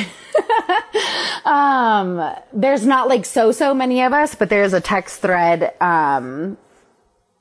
um, 1.45 2.35
there's 2.53 2.85
not 2.85 3.09
like 3.09 3.25
so, 3.25 3.53
so 3.53 3.73
many 3.73 4.03
of 4.03 4.13
us, 4.13 4.35
but 4.35 4.49
there's 4.49 4.73
a 4.73 4.81
text 4.81 5.21
thread, 5.21 5.73
um, 5.81 6.57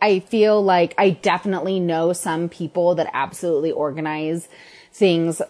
I 0.01 0.19
feel 0.19 0.61
like 0.61 0.93
I 0.97 1.11
definitely 1.11 1.79
know 1.79 2.13
some 2.13 2.49
people 2.49 2.95
that 2.95 3.09
absolutely 3.13 3.71
organize 3.71 4.47
things 4.91 5.41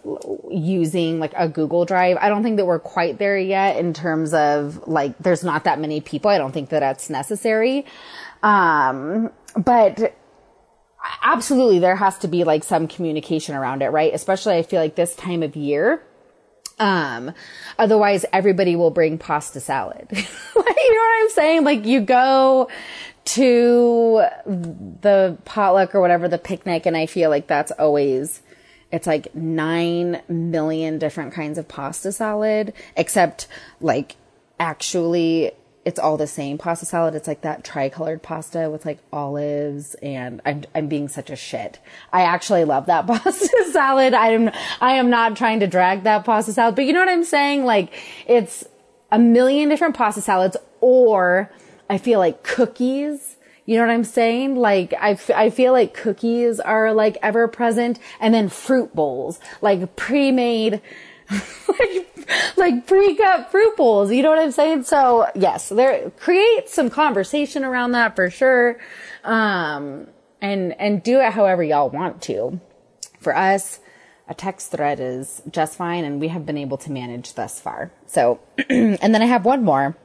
using 0.50 1.20
like 1.20 1.34
a 1.36 1.48
Google 1.48 1.86
Drive. 1.86 2.18
I 2.20 2.30
don't 2.30 2.42
think 2.42 2.58
that 2.58 2.66
we're 2.66 2.80
quite 2.80 3.20
there 3.20 3.38
yet 3.38 3.78
in 3.78 3.94
terms 3.94 4.34
of 4.34 4.88
like, 4.88 5.18
there's 5.20 5.44
not 5.44 5.66
that 5.66 5.80
many 5.80 6.02
people. 6.02 6.32
I 6.32 6.38
don't 6.38 6.52
think 6.52 6.70
that 6.70 6.80
that's 6.80 7.10
necessary. 7.10 7.86
Um, 8.42 9.32
but 9.56 10.16
absolutely 11.24 11.80
there 11.80 11.96
has 11.96 12.18
to 12.20 12.28
be 12.28 12.44
like 12.44 12.64
some 12.64 12.88
communication 12.88 13.56
around 13.56 13.82
it, 13.82 13.90
right? 13.90 14.14
Especially 14.14 14.56
I 14.56 14.64
feel 14.64 14.82
like 14.82 14.96
this 14.96 15.16
time 15.16 15.44
of 15.44 15.56
year. 15.56 16.02
Um, 16.80 17.32
otherwise 17.78 18.26
everybody 18.34 18.76
will 18.76 18.92
bring 18.92 19.18
pasta 19.18 19.60
salad. 19.60 20.08
you 20.12 20.18
know 20.18 21.00
what 21.00 21.24
I'm 21.24 21.30
saying? 21.30 21.64
Like 21.64 21.86
you 21.86 22.02
go 22.02 22.70
to 23.26 24.26
the 24.46 25.38
potluck 25.46 25.96
or 25.96 26.02
whatever, 26.02 26.28
the 26.28 26.38
picnic, 26.38 26.86
and 26.86 26.96
I 26.96 27.06
feel 27.06 27.30
like 27.30 27.48
that's 27.48 27.72
always 27.72 28.42
it's 28.92 29.08
like 29.08 29.36
nine 29.36 30.22
million 30.30 31.00
different 31.00 31.34
kinds 31.34 31.58
of 31.58 31.68
pasta 31.68 32.12
salad, 32.12 32.74
except 32.96 33.48
like 33.82 34.16
actually 34.60 35.52
it's 35.84 36.00
all 36.00 36.18
the 36.18 36.28
same 36.28 36.58
pasta 36.58 36.86
salad. 36.86 37.14
It's 37.14 37.28
like 37.28 37.42
that 37.42 37.64
tricolored 37.64 38.24
pasta 38.24 38.70
with 38.72 38.86
like 38.86 39.00
olives 39.14 39.94
and 39.96 40.42
I'm, 40.44 40.64
I'm 40.74 40.88
being 40.88 41.08
such 41.08 41.30
a 41.30 41.36
shit. 41.36 41.80
I 42.12 42.22
actually 42.22 42.64
love 42.64 42.88
that 42.88 43.06
pasta 43.08 43.70
salad. 43.72 44.14
I 44.14 44.30
am, 44.30 44.50
I 44.82 44.94
am 44.94 45.10
not 45.12 45.36
trying 45.36 45.60
to 45.60 45.68
drag 45.68 46.04
that 46.04 46.26
pasta 46.26 46.54
salad, 46.54 46.76
but 46.76 46.86
you 46.86 46.94
know 46.94 47.00
what 47.00 47.10
I'm 47.10 47.24
saying? 47.24 47.66
Like 47.66 47.94
it's 48.26 48.66
a 49.12 49.20
million 49.20 49.70
different 49.70 49.96
pasta 49.96 50.22
salads 50.22 50.58
or 50.82 51.52
I 51.90 51.98
feel 51.98 52.20
like 52.20 52.44
cookies. 52.44 53.38
You 53.66 53.78
know 53.78 53.88
what 53.88 53.94
I'm 53.94 54.04
saying? 54.04 54.56
Like, 54.56 54.94
I, 55.00 55.12
f- 55.12 55.32
I 55.32 55.50
feel 55.50 55.72
like 55.74 55.94
cookies 55.94 56.60
are 56.60 56.94
like 56.94 57.18
ever 57.24 57.48
present 57.48 58.00
and 58.20 58.34
then 58.34 58.48
fruit 58.50 58.94
bowls, 58.96 59.40
like 59.62 59.96
pre-made, 59.96 60.82
like, 61.68 62.30
like 62.58 62.86
pre-cut 62.86 63.50
fruit 63.50 63.76
bowls. 63.76 64.12
You 64.12 64.22
know 64.22 64.30
what 64.30 64.38
I'm 64.40 64.52
saying? 64.52 64.84
So 64.84 65.28
yes, 65.34 65.70
there, 65.70 66.12
create 66.12 66.70
some 66.70 66.92
conversation 66.92 67.64
around 67.64 67.94
that 67.94 68.16
for 68.16 68.30
sure. 68.30 68.78
Um, 69.24 70.08
and, 70.42 70.80
and 70.80 71.02
do 71.02 71.20
it 71.20 71.34
however 71.34 71.64
y'all 71.64 71.90
want 71.90 72.22
to. 72.24 72.60
For 73.20 73.36
us, 73.36 73.80
a 74.28 74.36
text 74.36 74.72
thread 74.72 75.00
is 75.00 75.42
just 75.50 75.76
fine 75.76 76.04
and 76.04 76.20
we 76.20 76.28
have 76.28 76.46
been 76.46 76.58
able 76.58 76.78
to 76.78 76.92
manage 76.92 77.34
thus 77.34 77.60
far. 77.60 77.92
So, 78.06 78.40
and 78.70 79.00
then 79.00 79.22
I 79.24 79.26
have 79.26 79.44
one 79.44 79.64
more. 79.64 79.98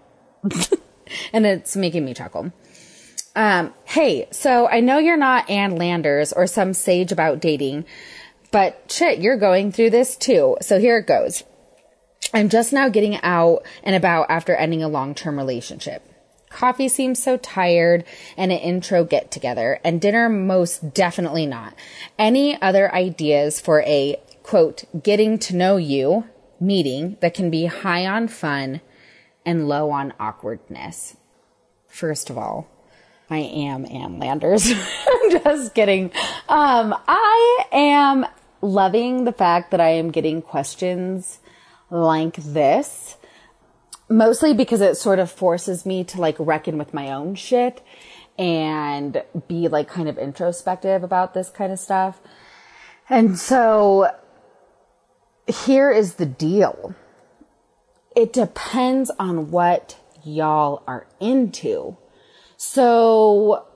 and 1.33 1.46
it's 1.46 1.77
making 1.77 2.05
me 2.05 2.14
chuckle. 2.14 2.53
Um, 3.37 3.73
hey, 3.85 4.27
so 4.33 4.66
I 4.68 4.81
know 4.81 4.99
you're 4.99 5.16
not 5.16 5.49
Ann 5.49 5.77
Landers 5.77 6.33
or 6.33 6.46
some 6.46 6.75
sage 6.75 7.12
about 7.12 7.40
dating, 7.40 7.85
but 8.51 8.90
shit, 8.90 9.20
you're 9.20 9.37
going 9.37 9.70
through 9.70 9.90
this 9.90 10.16
too. 10.16 10.57
So 10.61 10.81
here 10.81 10.99
it 10.99 11.07
goes. 11.07 11.44
I'm 12.35 12.49
just 12.49 12.73
now 12.73 12.88
getting 12.88 13.20
out 13.23 13.64
and 13.83 13.94
about 13.94 14.31
after 14.31 14.55
ending 14.55 14.83
a 14.83 14.88
long-term 14.88 15.37
relationship. 15.37 16.03
Coffee 16.49 16.88
seems 16.88 17.23
so 17.23 17.37
tired 17.37 18.05
and 18.37 18.51
an 18.51 18.59
intro 18.59 19.05
get 19.05 19.31
together 19.31 19.79
and 19.85 20.01
dinner 20.01 20.29
most 20.29 20.92
definitely 20.92 21.46
not. 21.46 21.75
Any 22.18 22.61
other 22.61 22.92
ideas 22.92 23.61
for 23.61 23.83
a 23.83 24.20
quote, 24.42 24.85
getting 25.01 25.38
to 25.38 25.55
know 25.55 25.77
you 25.77 26.25
meeting 26.59 27.16
that 27.20 27.35
can 27.35 27.51
be 27.51 27.66
high 27.66 28.05
on 28.05 28.27
fun 28.27 28.81
and 29.44 29.68
low 29.68 29.90
on 29.90 30.12
awkwardness. 30.20 31.16
First 31.88 32.31
of 32.31 32.38
all, 32.38 32.68
I 33.29 33.38
am 33.38 33.87
Ann 33.87 34.18
Landers. 34.18 34.70
I'm 35.07 35.31
just 35.31 35.74
kidding. 35.74 36.11
Um, 36.48 36.94
I 37.07 37.64
am 37.72 38.26
loving 38.61 39.24
the 39.24 39.33
fact 39.33 39.70
that 39.70 39.81
I 39.81 39.90
am 39.90 40.11
getting 40.11 40.42
questions 40.42 41.38
like 41.90 42.37
this, 42.37 43.16
mostly 44.09 44.53
because 44.55 44.81
it 44.81 44.96
sort 44.96 45.18
of 45.18 45.31
forces 45.31 45.87
me 45.87 46.05
to 46.05 46.20
like 46.20 46.37
reckon 46.38 46.79
with 46.79 46.92
my 46.92 47.12
own 47.12 47.35
shit 47.35 47.83
and 48.38 49.22
be 49.48 49.68
like 49.68 49.88
kind 49.88 50.09
of 50.09 50.18
introspective 50.18 51.03
about 51.03 51.35
this 51.35 51.50
kind 51.50 51.72
of 51.72 51.79
stuff. 51.79 52.20
And 53.09 53.38
so 53.38 54.11
here 55.46 55.90
is 55.90 56.14
the 56.14 56.26
deal 56.26 56.94
it 58.16 58.33
depends 58.33 59.11
on 59.18 59.51
what 59.51 59.99
y'all 60.25 60.83
are 60.87 61.07
into. 61.20 61.96
So 62.57 63.66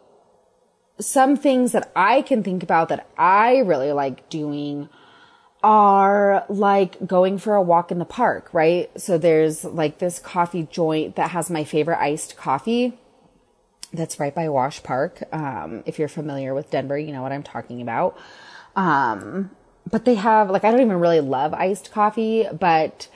some 1.00 1.36
things 1.36 1.72
that 1.72 1.90
I 1.96 2.22
can 2.22 2.42
think 2.42 2.62
about 2.62 2.88
that 2.88 3.08
I 3.16 3.58
really 3.58 3.92
like 3.92 4.28
doing 4.28 4.88
are 5.62 6.44
like 6.48 7.06
going 7.06 7.38
for 7.38 7.54
a 7.54 7.62
walk 7.62 7.90
in 7.90 7.98
the 7.98 8.04
park, 8.04 8.52
right? 8.52 8.90
So 9.00 9.16
there's 9.16 9.64
like 9.64 9.98
this 9.98 10.18
coffee 10.18 10.68
joint 10.70 11.16
that 11.16 11.30
has 11.30 11.50
my 11.50 11.64
favorite 11.64 11.98
iced 11.98 12.36
coffee. 12.36 12.98
That's 13.92 14.20
right 14.20 14.34
by 14.34 14.48
Wash 14.48 14.82
Park. 14.82 15.22
Um, 15.32 15.82
if 15.86 15.98
you're 15.98 16.08
familiar 16.08 16.52
with 16.52 16.70
Denver, 16.70 16.98
you 16.98 17.12
know 17.12 17.22
what 17.22 17.32
I'm 17.32 17.42
talking 17.42 17.80
about. 17.80 18.18
Um, 18.76 19.52
but 19.90 20.04
they 20.04 20.16
have 20.16 20.50
like, 20.50 20.64
I 20.64 20.70
don't 20.70 20.80
even 20.80 21.00
really 21.00 21.20
love 21.20 21.54
iced 21.54 21.92
coffee, 21.92 22.46
but 22.52 23.08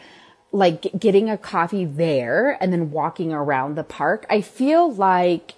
like 0.52 0.87
getting 0.98 1.28
a 1.28 1.37
coffee 1.37 1.84
there 1.84 2.56
and 2.61 2.72
then 2.72 2.90
walking 2.90 3.32
around 3.32 3.76
the 3.76 3.84
park, 3.84 4.26
I 4.30 4.40
feel 4.40 4.92
like 4.92 5.54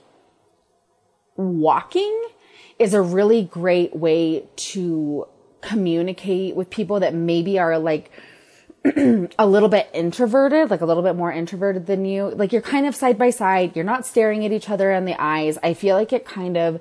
walking 1.36 2.28
is 2.78 2.94
a 2.94 3.02
really 3.02 3.44
great 3.44 3.94
way 3.94 4.44
to 4.56 5.26
communicate 5.60 6.56
with 6.56 6.70
people 6.70 7.00
that 7.00 7.14
maybe 7.14 7.58
are 7.58 7.78
like 7.78 8.10
a 9.38 9.46
little 9.46 9.68
bit 9.68 9.90
introverted, 9.92 10.70
like 10.70 10.80
a 10.80 10.86
little 10.86 11.02
bit 11.02 11.14
more 11.14 11.30
introverted 11.30 11.86
than 11.86 12.06
you. 12.06 12.30
Like 12.30 12.52
you're 12.52 12.62
kind 12.62 12.86
of 12.86 12.96
side 12.96 13.18
by 13.18 13.30
side. 13.30 13.76
You're 13.76 13.84
not 13.84 14.06
staring 14.06 14.44
at 14.46 14.52
each 14.52 14.70
other 14.70 14.90
in 14.92 15.04
the 15.04 15.20
eyes. 15.20 15.58
I 15.62 15.74
feel 15.74 15.96
like 15.96 16.12
it 16.14 16.24
kind 16.24 16.56
of 16.56 16.80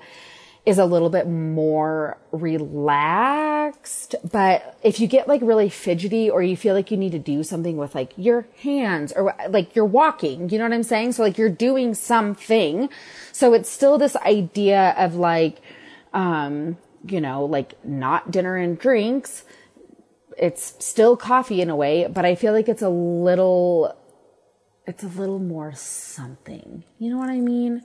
is 0.69 0.77
a 0.77 0.85
little 0.85 1.09
bit 1.09 1.27
more 1.27 2.15
relaxed. 2.31 4.13
But 4.31 4.77
if 4.83 4.99
you 4.99 5.07
get 5.07 5.27
like 5.27 5.41
really 5.41 5.67
fidgety 5.67 6.29
or 6.29 6.43
you 6.43 6.55
feel 6.55 6.75
like 6.75 6.91
you 6.91 6.97
need 6.97 7.11
to 7.13 7.19
do 7.19 7.41
something 7.41 7.75
with 7.75 7.95
like 7.95 8.13
your 8.17 8.47
hands 8.61 9.11
or 9.11 9.35
like 9.49 9.75
you're 9.75 9.83
walking, 9.83 10.49
you 10.49 10.59
know 10.59 10.65
what 10.65 10.73
I'm 10.73 10.83
saying? 10.83 11.13
So 11.13 11.23
like 11.23 11.39
you're 11.39 11.49
doing 11.49 11.95
something. 11.95 12.87
So 13.31 13.53
it's 13.53 13.67
still 13.67 13.97
this 13.97 14.15
idea 14.17 14.93
of 14.95 15.15
like, 15.15 15.57
um, 16.13 16.77
you 17.03 17.19
know, 17.19 17.45
like 17.45 17.73
not 17.83 18.29
dinner 18.29 18.55
and 18.55 18.77
drinks. 18.77 19.43
It's 20.37 20.75
still 20.85 21.17
coffee 21.17 21.61
in 21.61 21.71
a 21.71 21.75
way, 21.75 22.07
but 22.07 22.25
I 22.25 22.35
feel 22.35 22.53
like 22.53 22.69
it's 22.69 22.83
a 22.83 22.89
little, 22.89 23.97
it's 24.85 25.03
a 25.03 25.07
little 25.07 25.39
more 25.39 25.73
something. 25.73 26.83
You 26.99 27.09
know 27.09 27.17
what 27.17 27.29
I 27.29 27.39
mean? 27.39 27.81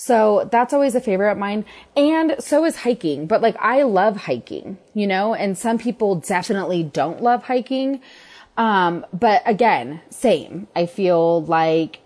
So 0.00 0.48
that's 0.52 0.72
always 0.72 0.94
a 0.94 1.00
favorite 1.00 1.32
of 1.32 1.38
mine. 1.38 1.64
And 1.96 2.36
so 2.38 2.64
is 2.64 2.76
hiking. 2.76 3.26
But 3.26 3.42
like 3.42 3.56
I 3.58 3.82
love 3.82 4.16
hiking, 4.16 4.78
you 4.94 5.08
know, 5.08 5.34
and 5.34 5.58
some 5.58 5.76
people 5.76 6.14
definitely 6.14 6.84
don't 6.84 7.20
love 7.20 7.42
hiking. 7.42 8.00
Um, 8.56 9.04
but 9.12 9.42
again, 9.44 10.00
same. 10.08 10.68
I 10.76 10.86
feel 10.86 11.42
like 11.42 11.98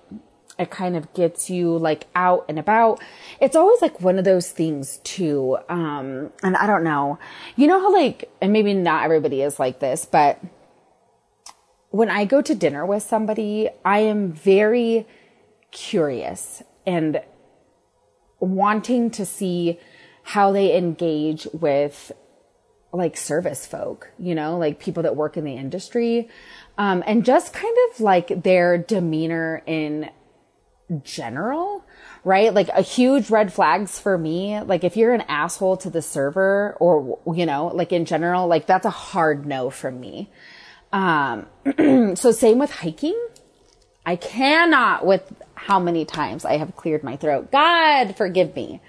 it 0.58 0.70
kind 0.70 0.96
of 0.96 1.12
gets 1.12 1.50
you 1.50 1.76
like 1.76 2.06
out 2.14 2.46
and 2.48 2.58
about. 2.58 3.02
It's 3.42 3.56
always 3.56 3.82
like 3.82 4.00
one 4.00 4.18
of 4.18 4.24
those 4.24 4.48
things 4.50 4.96
too. 5.04 5.58
Um, 5.68 6.32
and 6.42 6.56
I 6.56 6.66
don't 6.66 6.84
know, 6.84 7.18
you 7.56 7.66
know 7.66 7.78
how 7.78 7.92
like, 7.92 8.30
and 8.40 8.54
maybe 8.54 8.72
not 8.72 9.04
everybody 9.04 9.42
is 9.42 9.60
like 9.60 9.80
this, 9.80 10.06
but 10.06 10.40
when 11.90 12.08
I 12.08 12.24
go 12.24 12.40
to 12.40 12.54
dinner 12.54 12.86
with 12.86 13.02
somebody, 13.02 13.68
I 13.84 13.98
am 13.98 14.32
very 14.32 15.06
curious 15.72 16.62
and 16.86 17.20
wanting 18.42 19.10
to 19.12 19.24
see 19.24 19.78
how 20.24 20.52
they 20.52 20.76
engage 20.76 21.46
with 21.52 22.12
like 22.92 23.16
service 23.16 23.66
folk, 23.66 24.10
you 24.18 24.34
know, 24.34 24.58
like 24.58 24.78
people 24.78 25.02
that 25.02 25.16
work 25.16 25.36
in 25.36 25.44
the 25.44 25.56
industry. 25.56 26.28
Um, 26.76 27.02
and 27.06 27.24
just 27.24 27.52
kind 27.52 27.74
of 27.90 28.00
like 28.00 28.42
their 28.42 28.76
demeanor 28.76 29.62
in 29.66 30.10
general, 31.02 31.84
right? 32.24 32.52
Like 32.52 32.68
a 32.68 32.82
huge 32.82 33.30
red 33.30 33.52
flags 33.52 33.98
for 33.98 34.18
me. 34.18 34.60
Like 34.60 34.84
if 34.84 34.96
you're 34.96 35.14
an 35.14 35.22
asshole 35.22 35.78
to 35.78 35.90
the 35.90 36.02
server 36.02 36.76
or, 36.80 37.18
you 37.34 37.46
know, 37.46 37.68
like 37.68 37.92
in 37.92 38.04
general, 38.04 38.46
like 38.46 38.66
that's 38.66 38.86
a 38.86 38.90
hard 38.90 39.46
no 39.46 39.70
from 39.70 39.98
me. 39.98 40.30
Um, 40.92 41.46
so 42.16 42.30
same 42.30 42.58
with 42.58 42.70
hiking. 42.70 43.18
I 44.04 44.16
cannot 44.16 45.06
with 45.06 45.32
how 45.66 45.78
many 45.78 46.04
times 46.04 46.44
I 46.44 46.56
have 46.56 46.74
cleared 46.74 47.04
my 47.04 47.16
throat. 47.16 47.52
God 47.52 48.16
forgive 48.16 48.54
me. 48.56 48.80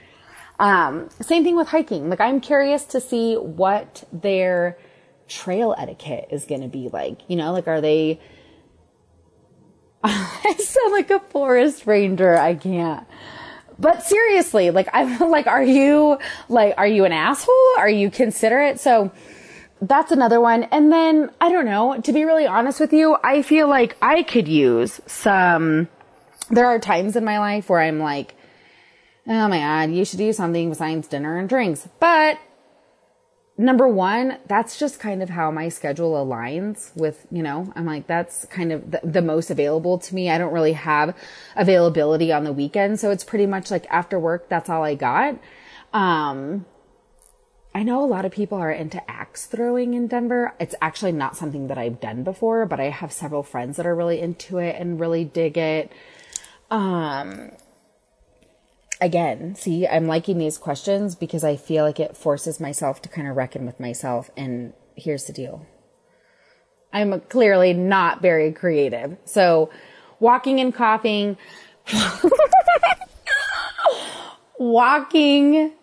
Um, 0.60 1.10
same 1.22 1.44
thing 1.44 1.56
with 1.56 1.68
hiking. 1.68 2.10
Like 2.10 2.20
I'm 2.20 2.42
curious 2.42 2.84
to 2.86 3.02
see 3.02 3.36
what 3.36 4.04
their 4.12 4.78
trail 5.28 5.76
etiquette 5.78 6.30
is 6.32 6.46
going 6.46 6.62
to 6.62 6.68
be 6.68 6.90
like. 6.90 7.20
You 7.28 7.36
know, 7.36 7.54
like 7.54 7.68
are 7.68 7.80
they, 7.80 8.20
I 10.04 10.56
sound 10.58 10.94
like 10.94 11.12
a 11.12 11.20
forest 11.20 11.86
ranger. 11.86 12.36
I 12.36 12.56
can't. 12.56 13.06
But 13.78 14.04
seriously, 14.04 14.72
like 14.72 14.90
I'm 14.94 15.20
like, 15.30 15.46
are 15.46 15.64
you 15.64 16.18
like, 16.50 16.74
are 16.78 16.88
you 16.88 17.06
an 17.06 17.12
asshole? 17.12 17.76
Are 17.78 17.90
you 17.90 18.10
considerate? 18.10 18.80
So 18.80 19.12
that's 19.80 20.12
another 20.12 20.42
one. 20.42 20.64
And 20.64 20.92
then 20.92 21.30
I 21.40 21.52
don't 21.52 21.66
know, 21.66 22.00
to 22.02 22.14
be 22.14 22.24
really 22.24 22.48
honest 22.48 22.80
with 22.80 22.94
you, 22.94 23.18
I 23.24 23.44
feel 23.44 23.68
like 23.68 23.96
I 24.02 24.24
could 24.24 24.48
use 24.48 25.02
some, 25.06 25.88
there 26.54 26.68
are 26.68 26.80
times 26.80 27.16
in 27.16 27.26
my 27.26 27.40
life 27.40 27.70
where 27.70 27.82
I'm 27.82 28.00
like, 28.00 28.36
oh 29.28 29.48
my 29.48 29.60
God, 29.60 29.92
you 29.92 30.06
should 30.06 30.20
do 30.20 30.34
something 30.34 30.70
besides 30.70 31.08
dinner 31.08 31.38
and 31.38 31.48
drinks. 31.50 31.88
But 32.00 32.40
number 33.58 33.88
one, 33.88 34.38
that's 34.48 34.78
just 34.78 35.00
kind 35.00 35.22
of 35.22 35.30
how 35.30 35.52
my 35.52 35.70
schedule 35.70 36.14
aligns 36.14 36.96
with, 36.96 37.26
you 37.32 37.44
know, 37.44 37.72
I'm 37.76 37.86
like, 37.86 38.08
that's 38.08 38.46
kind 38.46 38.72
of 38.72 38.92
the, 38.92 39.00
the, 39.04 39.22
most 39.22 39.50
available 39.50 39.98
to 40.00 40.16
me. 40.16 40.30
I 40.30 40.38
don't 40.38 40.54
really 40.54 40.74
have 40.74 41.16
availability 41.56 42.32
on 42.32 42.44
the 42.44 42.54
weekend. 42.54 43.00
So 43.00 43.12
it's 43.12 43.24
pretty 43.24 43.46
much 43.46 43.72
like 43.72 43.86
after 43.90 44.20
work, 44.20 44.50
that's 44.50 44.70
all 44.70 44.84
I 44.84 44.96
got. 44.96 45.40
Um, 45.94 46.66
I 47.76 47.82
know 47.84 48.04
a 48.04 48.06
lot 48.06 48.26
of 48.26 48.32
people 48.32 48.58
are 48.60 48.72
into 48.72 49.10
axe 49.10 49.46
throwing 49.46 49.94
in 49.94 50.08
Denver. 50.08 50.54
It's 50.60 50.76
actually 50.82 51.12
not 51.12 51.36
something 51.36 51.68
that 51.68 51.78
I've 51.78 52.00
done 52.00 52.24
before, 52.24 52.66
but 52.68 52.80
I 52.80 52.90
have 52.90 53.12
several 53.12 53.42
friends 53.42 53.78
that 53.78 53.86
are 53.86 53.96
really 53.96 54.20
into 54.20 54.60
it 54.60 54.76
and 54.80 55.00
really 55.00 55.26
dig 55.26 55.58
it. 55.58 55.92
Um, 56.74 57.52
again, 59.00 59.54
see, 59.54 59.88
I'm 59.88 60.08
liking 60.08 60.40
these 60.40 60.58
questions 60.58 61.14
because 61.14 61.44
I 61.44 61.56
feel 61.56 61.86
like 61.86 62.00
it 62.00 62.18
forces 62.18 62.60
myself 62.60 63.00
to 63.04 63.10
kind 63.10 63.28
of 63.28 63.38
reckon 63.38 63.68
with 63.68 63.80
myself. 63.80 64.32
And 64.36 64.74
here's 64.96 65.26
the 65.26 65.34
deal 65.34 65.68
I'm 66.92 67.22
clearly 67.22 67.74
not 67.74 68.24
very 68.24 68.52
creative. 68.52 69.18
So, 69.24 69.70
walking 70.20 70.60
and 70.60 70.74
coughing, 70.74 71.38
walking 74.58 75.74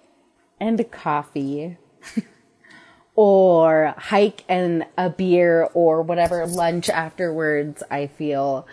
and 0.59 0.91
coffee, 0.91 1.77
or 3.15 3.95
hike 3.97 4.43
and 4.49 4.87
a 4.99 5.09
beer, 5.09 5.69
or 5.73 6.03
whatever 6.03 6.45
lunch 6.49 6.91
afterwards, 6.91 7.85
I 7.93 8.09
feel. 8.09 8.67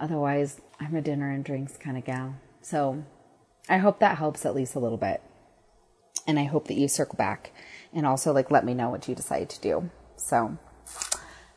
Otherwise, 0.00 0.62
I'm 0.80 0.94
a 0.94 1.00
dinner 1.00 1.30
and 1.30 1.44
drinks 1.44 1.76
kind 1.76 1.96
of 1.96 2.04
gal. 2.04 2.36
So, 2.60 3.04
I 3.68 3.78
hope 3.78 4.00
that 4.00 4.18
helps 4.18 4.46
at 4.46 4.54
least 4.54 4.74
a 4.74 4.78
little 4.78 4.96
bit. 4.96 5.22
And 6.26 6.38
I 6.38 6.44
hope 6.44 6.68
that 6.68 6.76
you 6.76 6.88
circle 6.88 7.16
back 7.16 7.52
and 7.92 8.06
also 8.06 8.32
like 8.32 8.50
let 8.50 8.64
me 8.64 8.74
know 8.74 8.90
what 8.90 9.08
you 9.08 9.14
decide 9.14 9.50
to 9.50 9.60
do. 9.60 9.90
So 10.16 10.58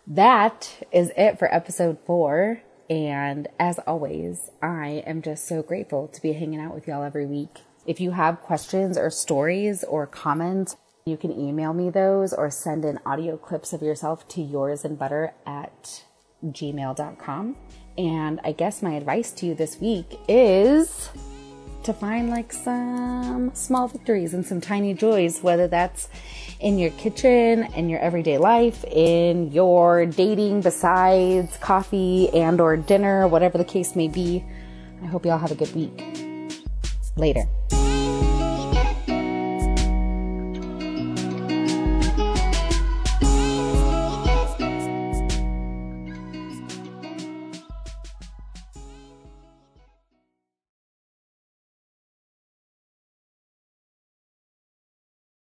that 0.08 0.86
is 0.92 1.12
it 1.18 1.40
for 1.40 1.54
episode 1.54 1.98
four. 2.06 2.62
And 2.90 3.48
as 3.60 3.80
always, 3.80 4.50
I 4.62 5.04
am 5.06 5.22
just 5.22 5.48
so 5.48 5.62
grateful 5.64 6.08
to 6.10 6.22
be 6.22 6.34
hanging 6.34 6.60
out 6.60 6.74
with 6.74 6.88
y'all 6.88 7.04
every 7.04 7.26
week. 7.26 7.60
If 7.86 8.00
you 8.00 8.12
have 8.12 8.42
questions 8.42 8.98
or 8.98 9.10
stories 9.10 9.84
or 9.84 10.06
comments, 10.06 10.76
you 11.06 11.18
can 11.18 11.32
email 11.32 11.74
me 11.74 11.90
those 11.90 12.34
or 12.34 12.52
send 12.52 12.86
in 12.86 13.00
audio 13.06 13.38
clips 13.38 13.74
of 13.74 13.82
yourself 13.82 14.28
to 14.30 14.42
yours 14.42 14.86
and 14.86 15.00
butter 15.00 15.34
at 15.46 16.04
gmail.com. 16.44 17.56
And 18.02 18.40
I 18.44 18.52
guess 18.52 18.82
my 18.82 18.94
advice 18.94 19.32
to 19.34 19.46
you 19.46 19.54
this 19.54 19.80
week 19.80 20.18
is 20.28 21.10
to 21.84 21.94
find 21.94 22.32
like 22.32 22.52
some 22.52 23.54
small 23.54 23.88
victories 23.88 24.34
and 24.34 24.44
some 24.44 24.60
tiny 24.60 24.96
joys, 24.96 25.44
whether 25.44 25.68
that's 25.68 26.10
in 26.60 26.80
your 26.80 26.90
kitchen, 26.92 27.64
in 27.76 27.90
your 27.90 28.00
everyday 28.00 28.40
life, 28.40 28.84
in 28.86 29.52
your 29.52 30.08
dating 30.08 30.62
besides 30.62 31.56
coffee 31.58 32.30
and 32.34 32.60
or 32.60 32.76
dinner, 32.76 33.28
whatever 33.28 33.60
the 33.60 33.66
case 33.66 33.96
may 33.96 34.08
be. 34.08 34.44
I 35.04 35.06
hope 35.06 35.24
y'all 35.24 35.38
have 35.38 35.52
a 35.52 35.56
good 35.56 35.74
week. 35.76 36.04
Later. 37.18 37.46